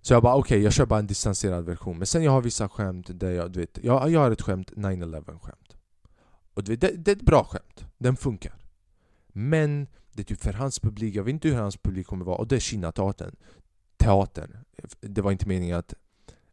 [0.00, 1.98] Så jag bara okej, okay, jag kör bara en distanserad version.
[1.98, 4.72] Men sen jag har vissa skämt där jag, du vet, jag, jag har ett skämt,
[4.72, 5.76] 9-11 skämt.
[6.54, 7.84] Och du vet, det, det är ett bra skämt.
[7.98, 8.54] Den funkar.
[9.28, 12.36] Men det är typ för hans publik, jag vet inte hur hans publik kommer vara,
[12.36, 13.36] och det är Kina-teatern
[13.98, 14.56] teatern.
[15.00, 15.94] Det var inte meningen att,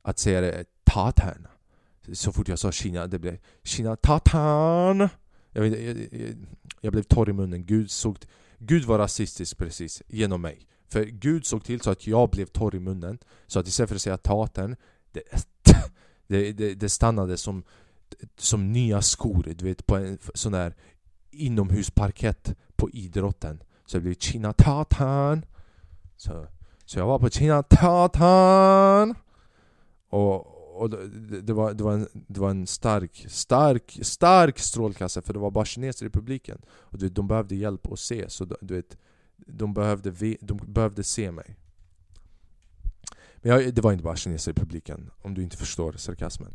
[0.01, 1.47] att säga det teatern.
[2.13, 5.09] Så fort jag sa Kina, det blev Kina-TATAN!
[5.51, 6.35] Jag, jag, jag,
[6.81, 7.65] jag blev torr i munnen.
[7.65, 8.17] Gud, såg,
[8.57, 10.67] Gud var rasistisk precis genom mig.
[10.89, 13.95] För Gud såg till så att jag blev torr i munnen Så att istället för
[13.95, 14.75] att säga taten
[15.11, 15.21] Det,
[16.27, 17.63] det, det, det stannade som,
[18.37, 20.75] som nya skor Du vet på en sån där
[21.31, 25.45] inomhusparkett på idrotten Så det blev Kina Tatan
[26.17, 26.47] så,
[26.85, 29.15] så jag var på Kina Tatan
[30.09, 35.33] Och och det, var, det, var en, det var en stark, stark, stark strålkastare för
[35.33, 36.61] det var bara kineser i publiken.
[36.69, 38.97] Och du vet, de behövde hjälp att se, så du vet,
[39.37, 41.55] de behövde, de behövde se mig.
[43.37, 46.53] Men jag, det var inte bara kineser i publiken, om du inte förstår sarkasmen.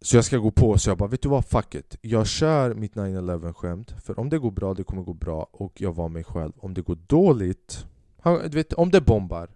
[0.00, 1.96] Så jag ska gå på, så jag bara vet du vad, fuck it.
[2.00, 5.80] Jag kör mitt 9-11 skämt, för om det går bra, det kommer gå bra och
[5.80, 6.52] jag var mig själv.
[6.56, 7.86] Om det går dåligt,
[8.18, 9.50] han, du vet, om det bombar,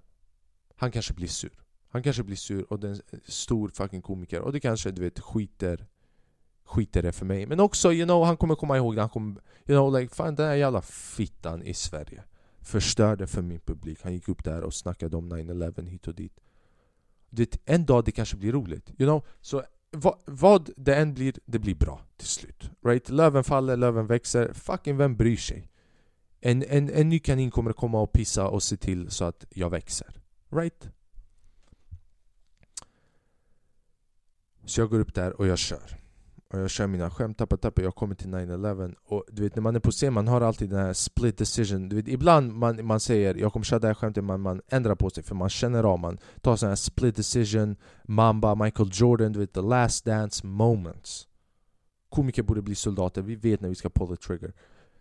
[0.76, 1.59] han kanske blir sur.
[1.91, 4.41] Han kanske blir sur och det är en stor fucking komiker.
[4.41, 5.86] Och det kanske du vet skiter
[6.64, 7.47] Skiter det för mig.
[7.47, 10.34] Men också you know, han kommer komma ihåg det, han kommer You know like fan
[10.34, 12.22] den här jävla fittan i Sverige
[12.61, 13.99] Förstörde för min publik.
[14.03, 16.41] Han gick upp där och snackade om 9-11 hit och dit.
[17.30, 21.34] Det, En dag det kanske blir roligt You know, så vad, vad det än blir,
[21.45, 22.70] det blir bra till slut.
[22.84, 23.09] Right?
[23.09, 24.53] Löven faller, löven växer.
[24.53, 25.68] Fucking vem bryr sig?
[26.41, 29.70] En, en, en ny kanin kommer komma och pissa och se till så att jag
[29.70, 30.20] växer.
[30.51, 30.91] Right?
[34.64, 36.00] Så jag går upp där och jag kör.
[36.52, 39.62] Och jag kör mina skämt, tappa tappa, jag kommer till 9-11 Och du vet när
[39.62, 41.88] man är på scen, man har alltid den här split decision.
[41.88, 44.94] Du vet, Ibland man, man säger jag kommer köra det här skämtet, man, man ändrar
[44.94, 49.32] på sig för man känner av, man tar sån här split decision Mamba, Michael Jordan,
[49.32, 51.26] du vet the last dance moments.
[52.08, 54.52] Komiker borde bli soldater, vi vet när vi ska pull the trigger.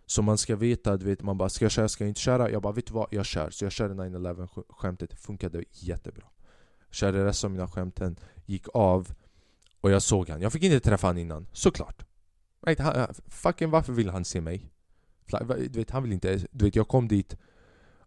[0.06, 2.50] Så man ska veta, du vet, man bara ska jag köra, ska jag inte köra?
[2.50, 3.50] Jag bara vet du vad, jag kör.
[3.50, 6.24] Så jag körde 9-11 skämtet, funkade jättebra.
[6.90, 9.12] Körde resten av mina skämten, gick av
[9.80, 10.42] och jag såg han.
[10.42, 12.04] Jag fick inte träffa han innan, såklart.
[12.66, 14.70] Right, han, fucking varför vill han se mig?
[15.58, 16.46] Du vet, han vill inte...
[16.50, 17.36] Du vet, jag kom dit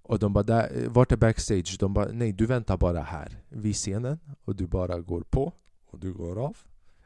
[0.03, 1.77] och de bara där, vart är backstage?
[1.79, 5.53] De bara nej, du väntar bara här vid scenen och du bara går på
[5.85, 6.57] och du går av.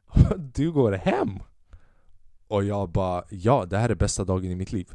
[0.05, 1.39] Och du går hem!
[2.47, 4.91] Och jag bara ja, det här är bästa dagen i mitt liv.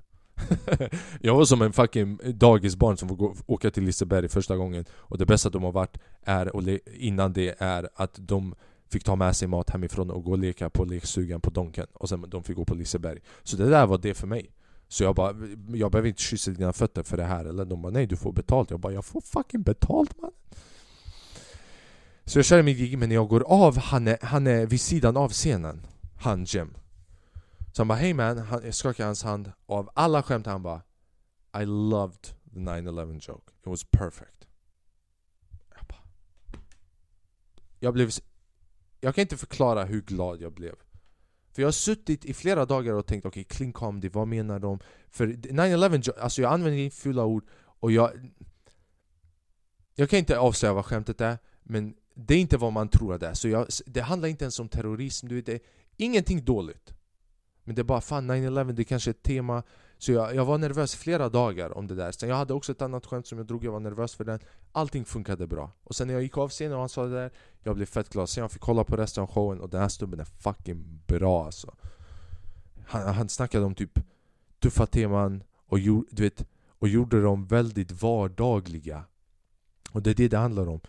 [1.21, 5.19] jag var som en fucking dagisbarn som får gå, åka till Liseberg första gången och
[5.19, 6.63] det bästa de har varit är, och
[6.95, 8.55] innan det är att de
[8.93, 11.87] fick ta med sig mat hemifrån och gå och leka på lekstugan på Donken.
[11.93, 13.19] Och sen de fick gå på Liseberg.
[13.43, 14.51] Så det där var det för mig.
[14.89, 15.35] Så jag bara,
[15.69, 17.65] jag behöver inte kyssa dina fötter för det här eller?
[17.65, 18.71] De bara nej du får betalt.
[18.71, 20.33] Jag bara jag får fucking betalt man
[22.25, 24.81] Så jag kör mitt gig men när jag går av, han är, han är vid
[24.81, 25.87] sidan av scenen.
[26.21, 26.75] Han Jim
[27.73, 29.53] Så han bara hey man, han, jag skakar hans hand.
[29.67, 30.83] Och av alla skämt han bara
[31.61, 32.23] I loved
[32.53, 34.47] the 9-11 joke, it was perfect.
[35.75, 36.03] Jag bara
[37.79, 38.11] Jag blev
[39.05, 40.75] jag kan inte förklara hur glad jag blev.
[41.53, 44.59] För jag har suttit i flera dagar och tänkt okej, okay, clean comedy, vad menar
[44.59, 44.79] de?
[45.11, 48.11] För 9-11, alltså jag använder inte fula ord och jag...
[49.95, 53.21] Jag kan inte avslöja vad skämtet är, men det är inte vad man tror att
[53.21, 53.35] det är.
[53.35, 55.61] Så jag, det handlar inte ens om terrorism, du vet, det är
[55.97, 56.95] ingenting dåligt.
[57.65, 59.63] Men det är bara fan 9-11, det är kanske är ett tema
[60.03, 62.13] så jag, jag var nervös flera dagar om det där.
[62.13, 64.41] Sen jag hade också ett annat skämt som jag drog, jag var nervös för den.
[64.73, 65.73] Allting funkade bra.
[65.85, 67.31] Och sen när jag gick av scenen och han sa det där
[67.63, 69.89] Jag blev fett glad, sen jag fick kolla på resten av showen och den här
[69.89, 71.75] snubben är fucking bra alltså.
[72.87, 73.99] Han, han snackade om typ
[74.63, 75.79] tuffa teman och,
[76.11, 79.05] du vet, och gjorde dem väldigt vardagliga.
[79.93, 80.81] Och det är det det handlar om.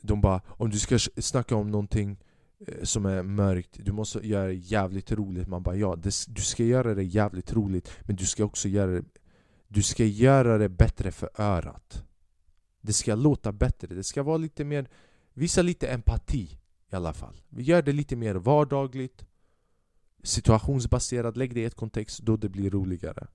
[0.00, 2.18] De bara, om du ska snacka om någonting
[2.66, 5.48] Eh, som är mörkt, du måste göra det jävligt roligt.
[5.48, 8.90] Man bara ja, det, du ska göra det jävligt roligt Men du ska också göra
[8.90, 9.04] det
[9.68, 12.04] Du ska göra det bättre för örat.
[12.80, 14.88] Det ska låta bättre, det ska vara lite mer
[15.38, 16.58] Visa lite empati
[16.92, 17.40] i alla fall.
[17.48, 19.24] Vi gör det lite mer vardagligt.
[20.22, 23.26] Situationsbaserat, lägg det i ett kontext då det blir roligare.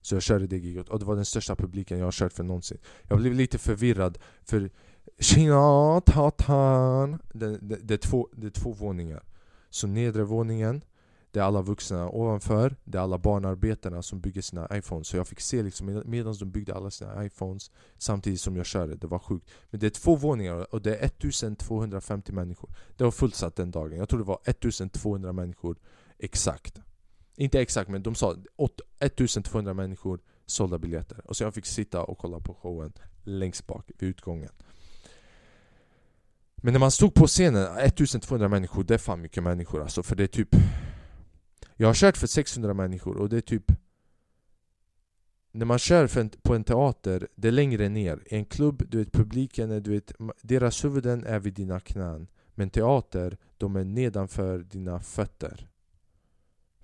[0.00, 2.44] Så jag körde det giget och det var den största publiken jag har kört för
[2.44, 2.78] någonsin.
[3.02, 4.70] Jag blev lite förvirrad för
[5.18, 7.18] Tjena, tatan!
[7.32, 9.22] Det, det, det, är två, det är två våningar.
[9.70, 10.84] Så nedre våningen,
[11.30, 15.08] det är alla vuxna ovanför, det är alla barnarbetarna som bygger sina iPhones.
[15.08, 18.96] Så jag fick se liksom medan de byggde alla sina iPhones samtidigt som jag körde.
[18.96, 19.50] Det var sjukt.
[19.70, 22.70] Men det är två våningar och det är 1250 människor.
[22.96, 23.98] Det var fullsatt den dagen.
[23.98, 25.78] Jag tror det var 1200 människor
[26.18, 26.80] exakt.
[27.36, 28.36] Inte exakt men de sa
[28.98, 31.20] 1200 människor sålda biljetter.
[31.24, 32.92] Och så jag fick sitta och kolla på showen
[33.24, 34.50] längst bak vid utgången.
[36.64, 40.16] Men när man stod på scenen, 1200 människor, det är fan mycket människor alltså för
[40.16, 40.48] det är typ
[41.76, 43.72] Jag har kört för 600 människor och det är typ
[45.52, 48.22] När man kör för en, på en teater, det är längre ner.
[48.26, 52.28] I en klubb, du vet publiken, är, du vet, deras huvuden är vid dina knän
[52.54, 55.68] Men teater, de är nedanför dina fötter.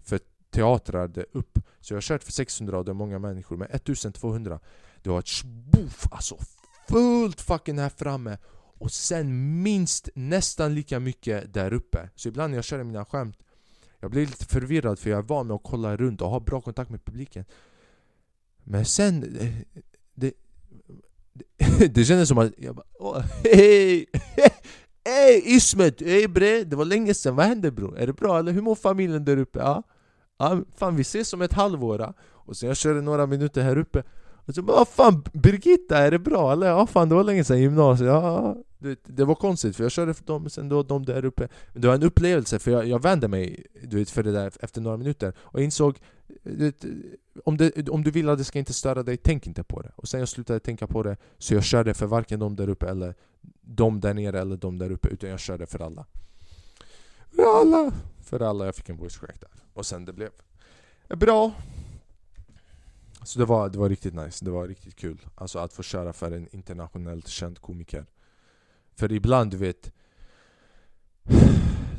[0.03, 0.21] För
[0.51, 1.59] teatrar det är upp.
[1.81, 4.61] Så jag har kört för 600 och det är många människor, men 1200
[5.03, 6.39] Det var ett spoof, alltså
[6.89, 8.39] fullt fucking här framme
[8.79, 12.11] och sen minst nästan lika mycket där uppe.
[12.15, 13.39] Så ibland när jag kör mina skämt
[14.01, 16.61] Jag blir lite förvirrad för jag är van med att kolla runt och ha bra
[16.61, 17.45] kontakt med publiken
[18.65, 19.49] Men sen eh,
[20.15, 20.33] Det,
[21.79, 24.07] det, det kändes som att jag bara Hej!
[25.05, 26.01] Hej Ismet!
[26.01, 26.65] Hej bre!
[26.65, 27.99] Det var länge sen, vad händer bror?
[27.99, 28.53] Är det bra eller?
[28.53, 29.59] Hur mår familjen där uppe?
[29.59, 29.83] Ja?
[30.39, 34.03] ja fan vi ses om ett halvår Och sen jag körde några minuter här uppe
[34.47, 36.67] och så bara, fan Birgitta, är det bra eller?
[36.67, 40.15] Ja fan det var länge sedan gymnasiet, ja det, det var konstigt för jag körde
[40.15, 41.49] för dem, sen då de där uppe.
[41.73, 44.53] Men det var en upplevelse för jag, jag vände mig du vet, för det där
[44.61, 45.33] efter några minuter.
[45.39, 45.99] Och insåg
[46.43, 46.85] vet,
[47.45, 49.93] om, det, om du vill att det ska inte störa dig, tänk inte på det.
[49.97, 52.89] Och sen jag slutade tänka på det Så jag körde för varken de där uppe
[52.89, 53.15] eller
[53.61, 56.07] de där nere eller de där uppe Utan jag körde för alla.
[57.31, 57.93] För alla!
[58.23, 59.51] För alla, jag fick en voice crack där.
[59.73, 60.31] Och sen det blev
[61.09, 61.53] bra.
[63.23, 65.27] Så det var, det var riktigt nice, det var riktigt kul.
[65.35, 68.07] Alltså att få köra för en internationellt känd komiker.
[68.99, 69.93] För ibland du vet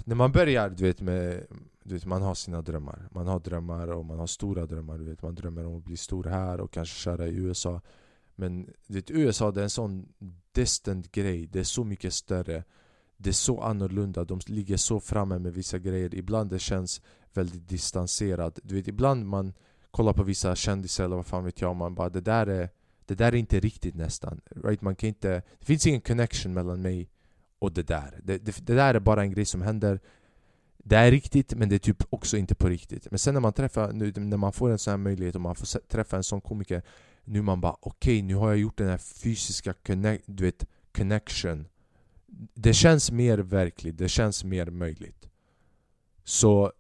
[0.05, 1.47] När man börjar du vet med
[1.83, 3.07] du vet, man har sina drömmar.
[3.11, 5.21] Man har drömmar och man har stora drömmar du vet.
[5.21, 7.81] Man drömmer om att bli stor här och kanske köra i USA.
[8.35, 10.07] Men du vet, USA det är en sån
[10.51, 11.47] distant grej.
[11.47, 12.63] Det är så mycket större.
[13.17, 16.15] Det är så annorlunda, de ligger så framme med vissa grejer.
[16.15, 17.01] Ibland det känns
[17.33, 18.59] väldigt distanserat.
[18.63, 19.53] Du vet, ibland man
[19.91, 21.75] kollar på vissa kändisar eller vad fan vet jag.
[21.75, 22.69] Man bara det där är
[23.09, 24.81] det där är inte riktigt nästan right?
[24.81, 27.09] man kan inte, Det finns ingen connection mellan mig
[27.59, 28.19] och det där.
[28.23, 29.99] Det, det, det där är bara en grej som händer.
[30.77, 33.07] Det är riktigt men det är typ också inte på riktigt.
[33.11, 35.55] Men sen när man träffar, nu, när man får en sån här möjlighet och man
[35.55, 36.81] får träffa en sån komiker
[37.23, 40.65] Nu man bara okej okay, nu har jag gjort den här fysiska connect, du vet,
[40.91, 41.67] connection.
[42.53, 45.29] Det känns mer verkligt, det känns mer möjligt.
[46.23, 46.71] Så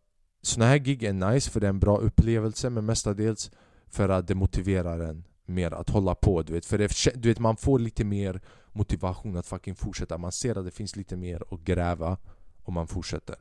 [0.41, 3.51] såna här gig är nice för det är en bra upplevelse men mestadels
[3.87, 6.65] för att det motiverar en mer att hålla på du vet.
[6.65, 8.41] För det, du vet, man får lite mer
[8.71, 10.17] motivation att fucking fortsätta.
[10.17, 12.17] Man ser att det finns lite mer att gräva
[12.63, 13.35] om man fortsätter.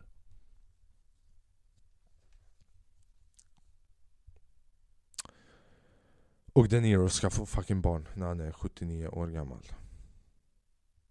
[6.53, 9.67] Och De Niro ska få fucking barn när han är 79 år gammal.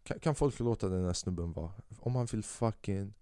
[0.04, 1.72] Kan, kan folk låta den här snubben vara?
[2.00, 3.14] Om han vill fucking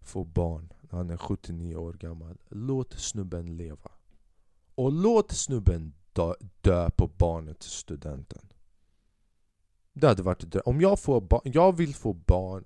[0.00, 2.38] få barn när han är 79 år gammal.
[2.48, 3.90] Låt snubben leva.
[4.74, 8.42] Och låt snubben dö, dö på barnet studenten.
[9.92, 10.60] Det hade varit dö.
[10.64, 12.64] Om jag får barn, jag vill få barn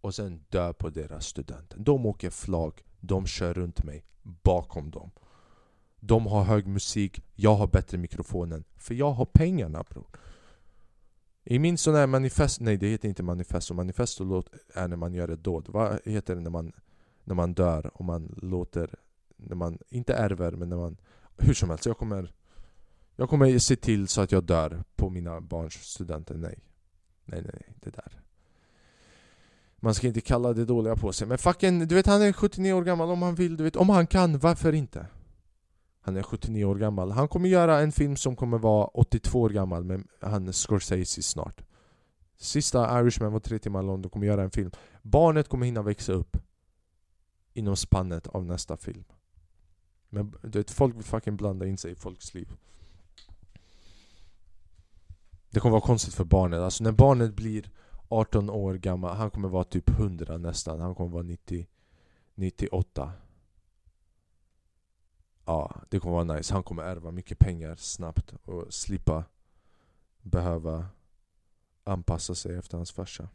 [0.00, 1.84] och sen dö på deras studenten.
[1.84, 5.10] De åker flak, de kör runt mig, bakom dem.
[6.00, 8.64] De har hög musik, jag har bättre mikrofonen.
[8.76, 10.06] För jag har pengarna bror.
[11.44, 14.42] I min sån här manifest, nej det heter inte manifesto, manifesto
[14.74, 15.68] är när man gör ett dåd.
[15.68, 16.72] Vad heter det när man
[17.24, 18.94] när man dör och man låter,
[19.36, 20.96] när man inte ärver men när man,
[21.38, 22.32] hur som helst, jag kommer
[23.20, 26.58] jag kommer se till så att jag dör på mina barns studenter, nej.
[27.24, 28.20] Nej nej nej, det där.
[29.76, 32.72] Man ska inte kalla det dåliga på sig, men fucking, du vet han är 79
[32.72, 35.06] år gammal om han vill, du vet om han kan, varför inte?
[36.00, 39.50] Han är 79 år gammal, han kommer göra en film som kommer vara 82 år
[39.50, 41.62] gammal med han Scorsese snart
[42.36, 44.70] Sista Irishman var tre timmar lång, de kommer göra en film
[45.02, 46.36] Barnet kommer hinna växa upp
[47.52, 49.04] inom spannet av nästa film.
[50.08, 52.48] Men du vet, folk vill fucking blanda in sig i folks liv.
[55.50, 56.60] Det kommer vara konstigt för barnet.
[56.60, 57.70] Alltså när barnet blir
[58.08, 60.80] 18 år gammal, han kommer vara typ 100 nästan.
[60.80, 61.66] Han kommer vara 90,
[62.34, 63.12] 98.
[65.44, 66.54] Ja, det kommer vara nice.
[66.54, 69.24] Han kommer ärva mycket pengar snabbt och slippa
[70.22, 70.86] behöva
[71.84, 73.28] anpassa sig efter hans farsa.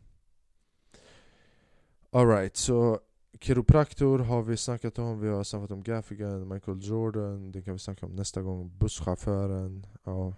[2.11, 2.99] Alright, så
[3.39, 7.79] Kiropraktor har vi snackat om, vi har snackat om Gaffigan, Michael Jordan, det kan vi
[7.79, 10.33] snacka om nästa gång, busschauffören, ja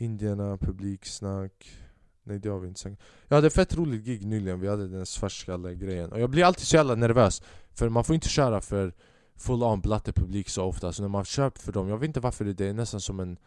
[0.00, 1.70] Indierna, publiksnack.
[2.22, 3.00] Nej det har vi inte sagt.
[3.28, 6.66] Jag hade ett fett roligt gig nyligen, vi hade den svartskalle-grejen Och jag blir alltid
[6.66, 7.42] så jävla nervös
[7.74, 8.94] För man får inte köra för
[9.36, 10.92] full on blatte publik så ofta.
[10.92, 13.38] Så när man kör för dem, jag vet inte varför det är nästan som en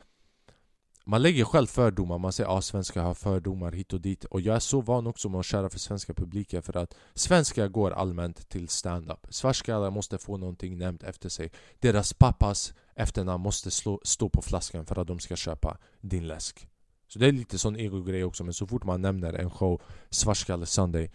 [1.06, 4.26] man lägger själv fördomar, man säger att ah, svenskar har fördomar hit och dit.
[4.26, 7.68] Och jag är så van också med att köra för svenska publiken för att Svenskar
[7.68, 9.28] går allmänt till stand-up.
[9.30, 11.52] Svartskallar måste få någonting nämnt efter sig.
[11.80, 16.68] Deras pappas efternamn måste slå, stå på flaskan för att de ska köpa din läsk
[17.08, 20.66] Så det är lite sån ego-grej också men så fort man nämner en show Svartskalle
[20.66, 21.10] Sunday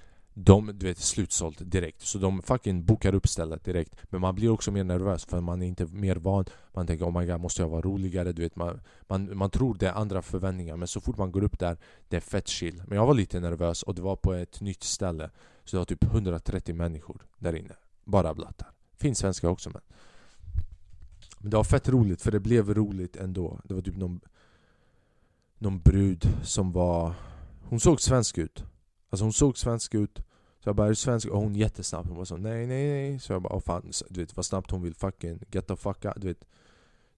[0.45, 2.03] de, du vet, slutsålt direkt.
[2.03, 3.97] Så de fucking bokar upp stället direkt.
[4.05, 6.45] Men man blir också mer nervös för man är inte mer van.
[6.75, 8.33] Man tänker oh my god, måste jag vara roligare?
[8.33, 10.77] Du vet, man, man, man tror det är andra förväntningar.
[10.77, 11.77] Men så fort man går upp där,
[12.09, 12.83] det är fett chill.
[12.87, 15.31] Men jag var lite nervös och det var på ett nytt ställe.
[15.65, 17.75] Så det var typ 130 människor där inne.
[18.05, 18.69] Bara blattar.
[18.97, 19.83] Finns svenska också men
[21.39, 23.61] men det var fett roligt för det blev roligt ändå.
[23.65, 24.21] Det var typ någon
[25.59, 27.15] Någon brud som var
[27.69, 28.65] Hon såg svensk ut.
[29.11, 30.19] Alltså hon såg svensk ut.
[30.61, 31.29] Så jag bara är du svensk?
[31.29, 32.07] Och hon jättesnabb.
[32.09, 33.19] Hon var så nej nej nej.
[33.19, 33.93] Så jag bara åh fan.
[34.09, 36.45] Du vet vad snabbt hon vill fucking get the fuck out, Du vet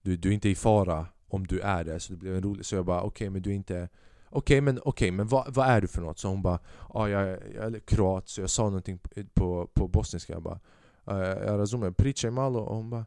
[0.02, 2.00] du, du är inte i fara om du är det.
[2.00, 3.88] Så det blev en rolig Så jag bara okej okay, men du är inte
[4.32, 6.18] Okej okay, men, okay, men vad, vad är du för något?
[6.18, 6.58] Så hon bara
[6.88, 8.28] ah, jag, jag är kroat.
[8.28, 8.98] Så jag sa någonting
[9.34, 10.32] på, på bosniska.
[10.32, 10.60] Jag bara
[11.04, 13.06] ah, jag razumem, pričaj malo och hon bara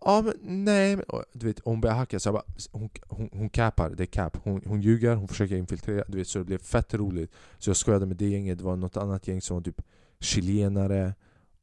[0.00, 0.98] Ja men nej,
[1.32, 4.36] du vet hon börjar hacka så jag bara, hon, hon, hon capar, det är cap.
[4.44, 7.32] Hon, hon ljuger, hon försöker infiltrera, du vet så det blev fett roligt.
[7.58, 9.82] Så jag skojade med det gänget, det var något annat gäng som var typ
[10.20, 11.14] chilenare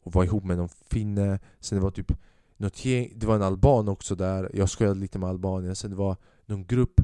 [0.04, 1.40] och var ihop med någon finne.
[1.60, 2.12] Sen det var typ
[2.58, 5.76] något gäng, det var en alban också där, jag skojade lite med Albanien.
[5.76, 7.02] Sen det var någon grupp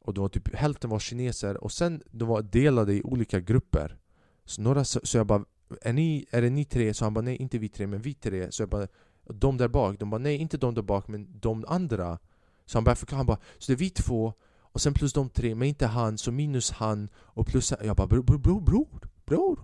[0.00, 3.98] och det var typ hälften var kineser och sen de var delade i olika grupper.
[4.44, 5.44] Så, några, så, så jag bara
[5.82, 6.94] är, ni, är det ni tre?
[6.94, 8.52] Så han bara nej inte vi tre men vi tre.
[8.52, 8.88] Så jag bara
[9.28, 12.18] de där bak, de bara nej inte de där bak men de andra.
[12.66, 14.32] Så han började förklara, han bara så det är vi två
[14.72, 18.06] och sen plus de tre, men inte han, så minus han och plus Jag bara
[18.06, 18.88] bror, bror, bror, bror,
[19.24, 19.60] bror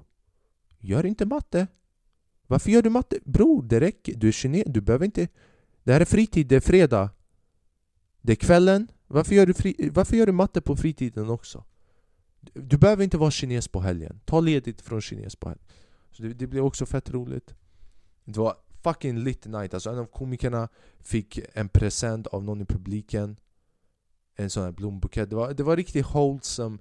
[0.79, 1.67] Gör inte matte.
[2.47, 3.19] Varför gör du matte?
[3.25, 5.29] Bror, det räcker, du är kines, du behöver inte
[5.83, 7.11] Det här är fritid, det är fredag.
[8.21, 8.89] Det är kvällen.
[9.07, 11.65] Varför gör du, fri, varför gör du matte på fritiden också?
[12.53, 14.21] Du behöver inte vara kines på helgen.
[14.25, 15.67] Ta ledigt från kines på helgen
[16.11, 17.55] Så det, det blev också fett roligt.
[18.25, 18.55] Det var
[18.85, 19.74] fucking lit night.
[19.74, 20.68] Alltså en av komikerna
[21.01, 23.37] fick en present av någon i publiken.
[24.37, 25.30] En sån här blombukett.
[25.30, 26.78] Det var, det var riktigt wholesome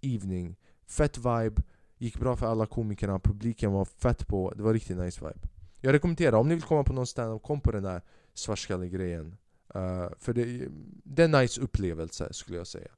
[0.00, 0.56] evening.
[0.86, 1.62] Fett vibe.
[1.98, 4.52] Gick bra för alla komikerna, publiken var fett på.
[4.56, 5.48] Det var riktigt nice vibe.
[5.80, 8.02] Jag rekommenderar, om ni vill komma på någon stand kom på den där
[8.34, 9.36] svartskalle-grejen.
[9.76, 10.68] Uh, För det,
[11.04, 12.90] det är en nice upplevelse skulle jag säga.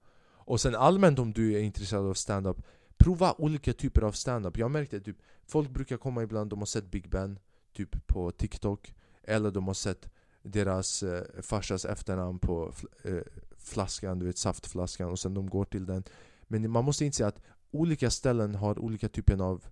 [0.46, 2.62] Och sen allmänt om du är intresserad av stand-up
[2.96, 4.58] Prova olika typer av stand-up.
[4.58, 7.38] Jag märkte typ Folk brukar komma ibland, de har sett Big Ben.
[7.74, 10.08] Typ på TikTok Eller de har sett
[10.42, 13.22] deras eh, farsas efternamn på fl eh,
[13.58, 16.04] flaskan, du vet saftflaskan och sen de går till den.
[16.42, 19.64] Men man måste inse att olika ställen har olika typer av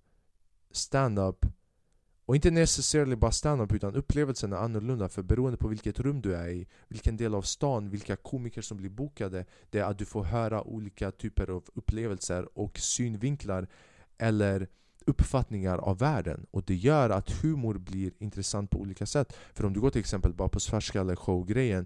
[0.71, 1.45] stand-up
[2.25, 6.35] och inte necessarily bara stand-up utan upplevelsen är annorlunda för beroende på vilket rum du
[6.35, 10.05] är i Vilken del av stan, vilka komiker som blir bokade Det är att du
[10.05, 13.67] får höra olika typer av upplevelser och synvinklar
[14.17, 14.67] Eller
[15.05, 16.45] uppfattningar av världen.
[16.51, 19.35] Och det gör att humor blir intressant på olika sätt.
[19.53, 21.85] För om du går till exempel bara på svartskalle show-grejen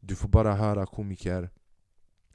[0.00, 1.50] Du får bara höra komiker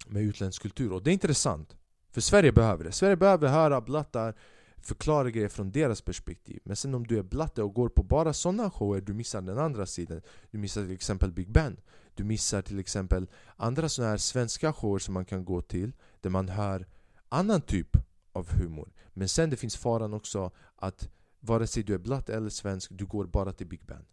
[0.07, 0.91] med utländsk kultur.
[0.91, 1.75] Och det är intressant.
[2.11, 4.35] För Sverige behöver det, Sverige behöver höra blattar
[4.81, 6.59] förklara grejer från deras perspektiv.
[6.63, 9.57] Men sen om du är blatte och går på bara sådana shower, du missar den
[9.57, 10.21] andra sidan.
[10.51, 11.77] Du missar till exempel Big Ben.
[12.15, 16.29] Du missar till exempel andra sådana här svenska shower som man kan gå till Där
[16.29, 16.87] man hör
[17.29, 17.97] annan typ
[18.31, 18.91] av humor.
[19.13, 21.09] Men sen det finns faran också att
[21.39, 24.05] vare sig du är blatt eller svensk, du går bara till Big Ben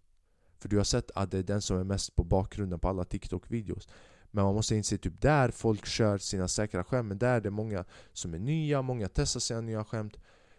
[0.58, 3.04] För du har sett att det är den som är mest på bakgrunden på alla
[3.04, 3.88] TikTok-videos.
[4.30, 7.50] Men man måste inse typ där folk kör sina säkra skämt Men där är det
[7.50, 10.16] många som är nya, många testar sina nya skämt.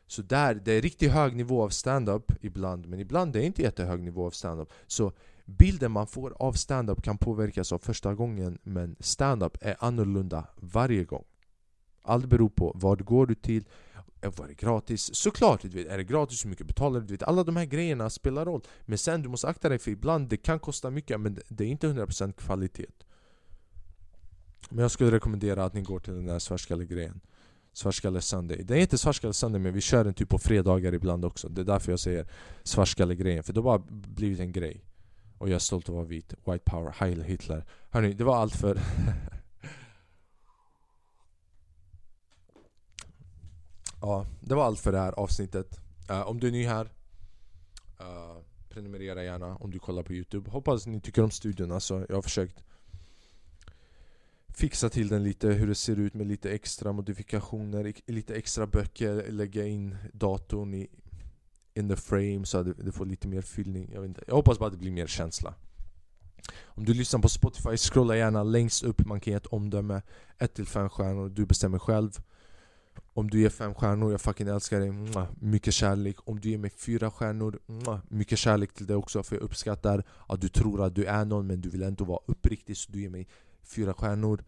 [0.07, 3.61] Så där, det är riktigt hög nivå av stand-up ibland Men ibland är det inte
[3.61, 4.73] jättehög nivå av stand-up.
[4.87, 5.13] Så
[5.45, 11.03] bilden man får av stand-up kan påverkas av första gången Men stand-up är annorlunda varje
[11.03, 11.25] gång
[12.01, 13.65] allt beror på vad går du till,
[14.21, 15.15] eh, var det gratis?
[15.15, 15.61] Såklart!
[15.61, 16.45] Du vet, är det gratis?
[16.45, 17.05] Hur mycket betalar du?
[17.05, 18.61] du vet, alla de här grejerna spelar roll.
[18.85, 21.67] Men sen, du måste akta dig för ibland det kan kosta mycket men det är
[21.67, 22.91] inte 100% kvalitet.
[24.69, 27.21] Men jag skulle rekommendera att ni går till den där svartskalle-grejen.
[27.73, 28.63] Svartskalle Sunday.
[28.63, 31.49] Det är inte Svartskalle Sunday men vi kör den typ på fredagar ibland också.
[31.49, 32.27] Det är därför jag säger
[32.63, 34.85] Svartskalle-grejen För det har bara blivit en grej.
[35.37, 36.33] Och jag är stolt att vara vit.
[36.33, 37.65] White power, Heil Hitler.
[37.89, 38.79] Hörni, det var allt för
[44.01, 45.79] Ja, det var allt för det här avsnittet.
[46.09, 46.85] Uh, om du är ny här,
[48.01, 48.37] uh,
[48.69, 50.49] prenumerera gärna om du kollar på Youtube.
[50.49, 51.71] Hoppas ni tycker om studion.
[51.71, 52.63] Alltså, jag har försökt
[54.49, 59.31] fixa till den lite, hur det ser ut med lite extra modifikationer, lite extra böcker,
[59.31, 60.89] lägga in datorn i
[61.73, 63.89] in the frame så att det, får lite mer fyllning.
[63.93, 64.23] Jag, vet inte.
[64.27, 65.53] jag hoppas bara att det blir mer känsla.
[66.61, 70.01] Om du lyssnar på Spotify, scrolla gärna längst upp, man kan ge ett omdöme
[70.39, 72.11] 1-5 stjärnor, du bestämmer själv
[73.13, 74.93] om du ger fem stjärnor, jag fucking älskar dig,
[75.39, 76.15] mycket kärlek.
[76.23, 77.59] Om du ger mig fyra stjärnor,
[78.07, 81.47] mycket kärlek till dig också För jag uppskattar att du tror att du är någon
[81.47, 83.27] men du vill ändå vara uppriktig så du ger mig
[83.63, 84.43] fyra stjärnor.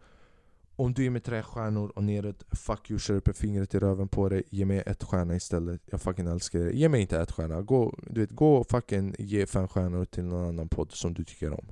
[0.76, 4.08] Om du ger mig tre stjärnor och neråt, fuck you, kör upp fingret i röven
[4.08, 4.42] på dig.
[4.50, 6.76] Ge mig ett stjärna istället, jag fucking älskar dig.
[6.76, 10.24] Ge mig inte ett stjärna, gå, du vet, gå och fucking ge fem stjärnor till
[10.24, 11.66] någon annan podd som du tycker om.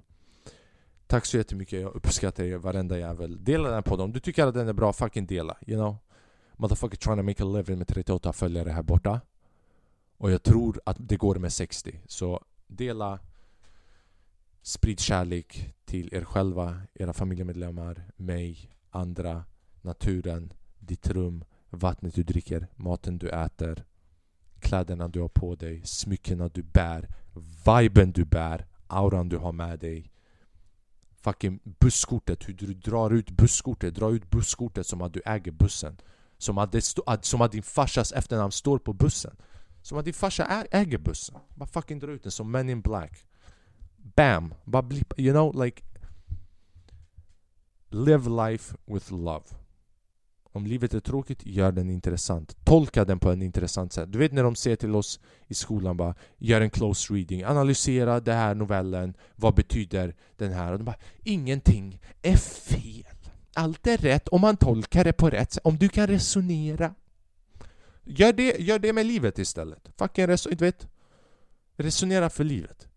[1.07, 3.45] Tack så jättemycket, jag uppskattar er varenda jävel.
[3.45, 5.97] Dela den här podden, om du tycker att den är bra, fucking dela, you know?
[6.61, 9.21] Motherfucker trying to make a living med 38 följare här borta
[10.17, 13.19] Och jag tror att det går med 60 Så Dela.
[14.63, 19.45] Sprid kärlek till er själva, era familjemedlemmar, mig, andra,
[19.81, 23.85] naturen, ditt rum, vattnet du dricker, maten du äter,
[24.59, 27.09] kläderna du har på dig, smyckena du bär,
[27.67, 30.13] viben du bär, auran du har med dig.
[31.11, 35.97] Fucking busskortet, hur du drar ut busskortet, dra ut busskortet som att du äger bussen.
[36.41, 39.37] Som att, det som att din farsas efternamn står på bussen.
[39.83, 41.35] Som att din farsa äger bussen.
[41.55, 43.27] Bara fucking dra ut den som Men in Black.
[43.97, 44.55] Bam!
[44.65, 45.15] Bara blippa.
[45.19, 45.83] you know like...
[47.89, 49.45] Live life with love.
[50.53, 52.65] Om livet är tråkigt, gör den intressant.
[52.65, 54.13] Tolka den på en intressant sätt.
[54.13, 58.21] Du vet när de säger till oss i skolan bara Gör en close reading, analysera
[58.21, 60.73] den här novellen Vad betyder den här?
[60.73, 63.20] Och de bara Ingenting är fel
[63.55, 65.65] allt är rätt om man tolkar det på rätt sätt.
[65.65, 66.95] Om du kan resonera.
[68.05, 69.91] Gör det, gör det med livet istället.
[69.99, 70.89] Fucking reso vet
[71.77, 72.89] Resonera för livet.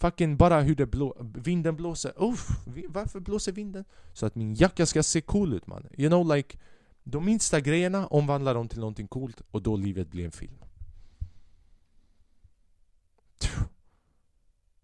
[0.00, 2.12] Fucking bara hur det blå, vinden blåser.
[2.16, 2.48] Uff,
[2.88, 3.84] varför blåser vinden?
[4.12, 6.58] Så att min jacka ska se cool ut man You know like
[7.04, 10.58] de minsta grejerna omvandlar de till någonting coolt och då livet blir en film.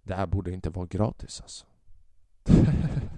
[0.02, 1.66] Det här borde inte vara gratis alltså.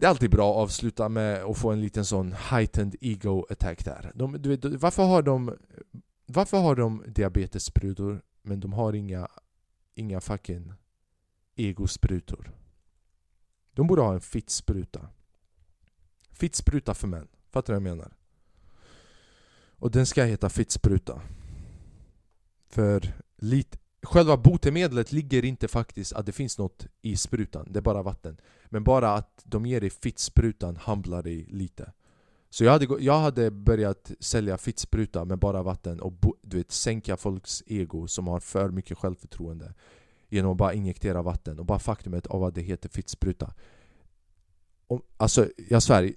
[0.00, 3.84] Det är alltid bra att avsluta med att få en liten sån heightened ego attack
[3.84, 4.12] där.
[4.14, 5.56] De, du vet, varför har de
[6.26, 9.28] Varför har de diabetessprutor men de har inga
[9.94, 10.72] Inga fucking
[11.56, 12.50] egosprutor?
[13.74, 15.08] De borde ha en fittspruta.
[16.30, 17.28] Fittspruta för män.
[17.50, 18.16] Fattar du vad jag menar?
[19.76, 21.22] Och den ska heta fittspruta.
[22.68, 27.82] För lite, själva botemedlet ligger inte faktiskt att det finns något i sprutan, det är
[27.82, 28.40] bara vatten.
[28.66, 31.92] Men bara att de ger dig fittsprutan humblar dig lite.
[32.50, 37.16] Så jag hade, jag hade börjat sälja fittspruta med bara vatten och du vet, sänka
[37.16, 39.74] folks ego som har för mycket självförtroende.
[40.28, 43.54] Genom att bara injektera vatten och bara faktumet av att det heter fittspruta
[44.90, 46.12] om, alltså jag svär,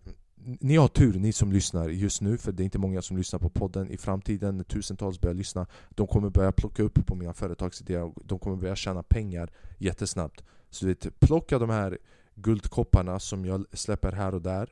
[0.46, 3.40] ni har tur ni som lyssnar just nu för det är inte många som lyssnar
[3.40, 3.92] på podden.
[3.92, 8.22] I framtiden när tusentals börjar lyssna De kommer börja plocka upp på mina företagsidéer och
[8.26, 10.44] de kommer börja tjäna pengar jättesnabbt.
[10.70, 11.98] Så vet, plocka de här
[12.36, 14.70] guldkopparna som jag släpper här och där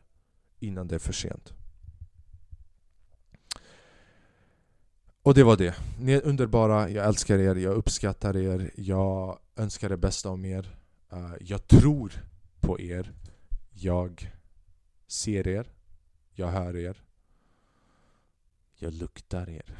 [0.59, 1.53] innan det är för sent.
[5.23, 5.75] Och det var det.
[5.99, 10.75] Ni är underbara, jag älskar er, jag uppskattar er, jag önskar det bästa om er.
[11.13, 12.11] Uh, Jag tror
[12.59, 13.11] på er.
[13.71, 14.31] Jag
[15.11, 15.71] ser er.
[16.33, 17.03] Jag hör er.
[18.75, 19.77] Jag luktar er.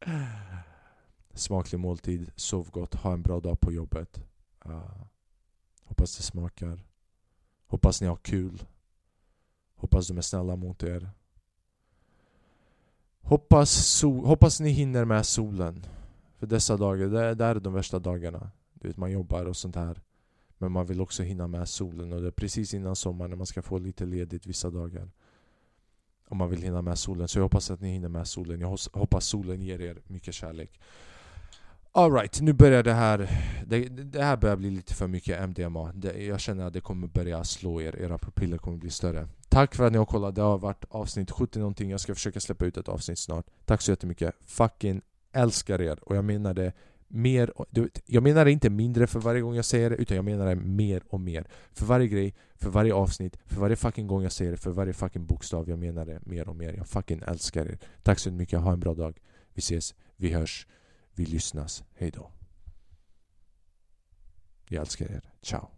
[1.34, 4.20] Smaklig måltid, sov gott, ha en bra dag på jobbet.
[4.66, 5.04] Uh,
[5.82, 6.84] hoppas det smakar.
[7.66, 8.66] Hoppas ni har kul.
[9.74, 11.10] Hoppas de är snälla mot er.
[13.20, 15.86] Hoppas, so hoppas ni hinner med solen.
[16.36, 18.50] För dessa dagar, det, det är de värsta dagarna.
[18.72, 20.00] Du vet, man jobbar och sånt här.
[20.58, 23.46] Men man vill också hinna med solen och det är precis innan sommaren när man
[23.46, 25.10] ska få lite ledigt vissa dagar.
[26.28, 27.28] Om man vill hinna med solen.
[27.28, 28.60] Så jag hoppas att ni hinner med solen.
[28.60, 30.80] Jag hoppas solen ger er mycket kärlek.
[31.92, 33.30] Alright, nu börjar det här
[33.66, 35.92] det, det, här börjar bli lite för mycket MDMA.
[35.94, 37.96] Det, jag känner att det kommer börja slå er.
[37.96, 39.28] Era pupiller kommer bli större.
[39.48, 40.34] Tack för att ni har kollat.
[40.34, 41.90] Det har varit avsnitt 70 någonting.
[41.90, 43.46] Jag ska försöka släppa ut ett avsnitt snart.
[43.64, 44.34] Tack så jättemycket.
[44.46, 45.02] Fucking
[45.32, 45.98] älskar er.
[46.02, 46.72] Och jag menar det
[47.08, 47.52] mer,
[48.06, 50.54] jag menar det inte mindre för varje gång jag säger det utan jag menar det
[50.54, 51.46] mer och mer.
[51.72, 54.92] För varje grej, för varje avsnitt, för varje fucking gång jag säger det, för varje
[54.92, 55.68] fucking bokstav.
[55.68, 56.72] Jag menar det mer och mer.
[56.72, 57.78] Jag fucking älskar er.
[58.02, 59.20] Tack så mycket, ha en bra dag.
[59.54, 60.66] Vi ses, vi hörs,
[61.14, 61.84] vi lyssnas.
[61.94, 62.30] Hejdå.
[64.68, 65.22] Jag älskar er.
[65.42, 65.77] Ciao.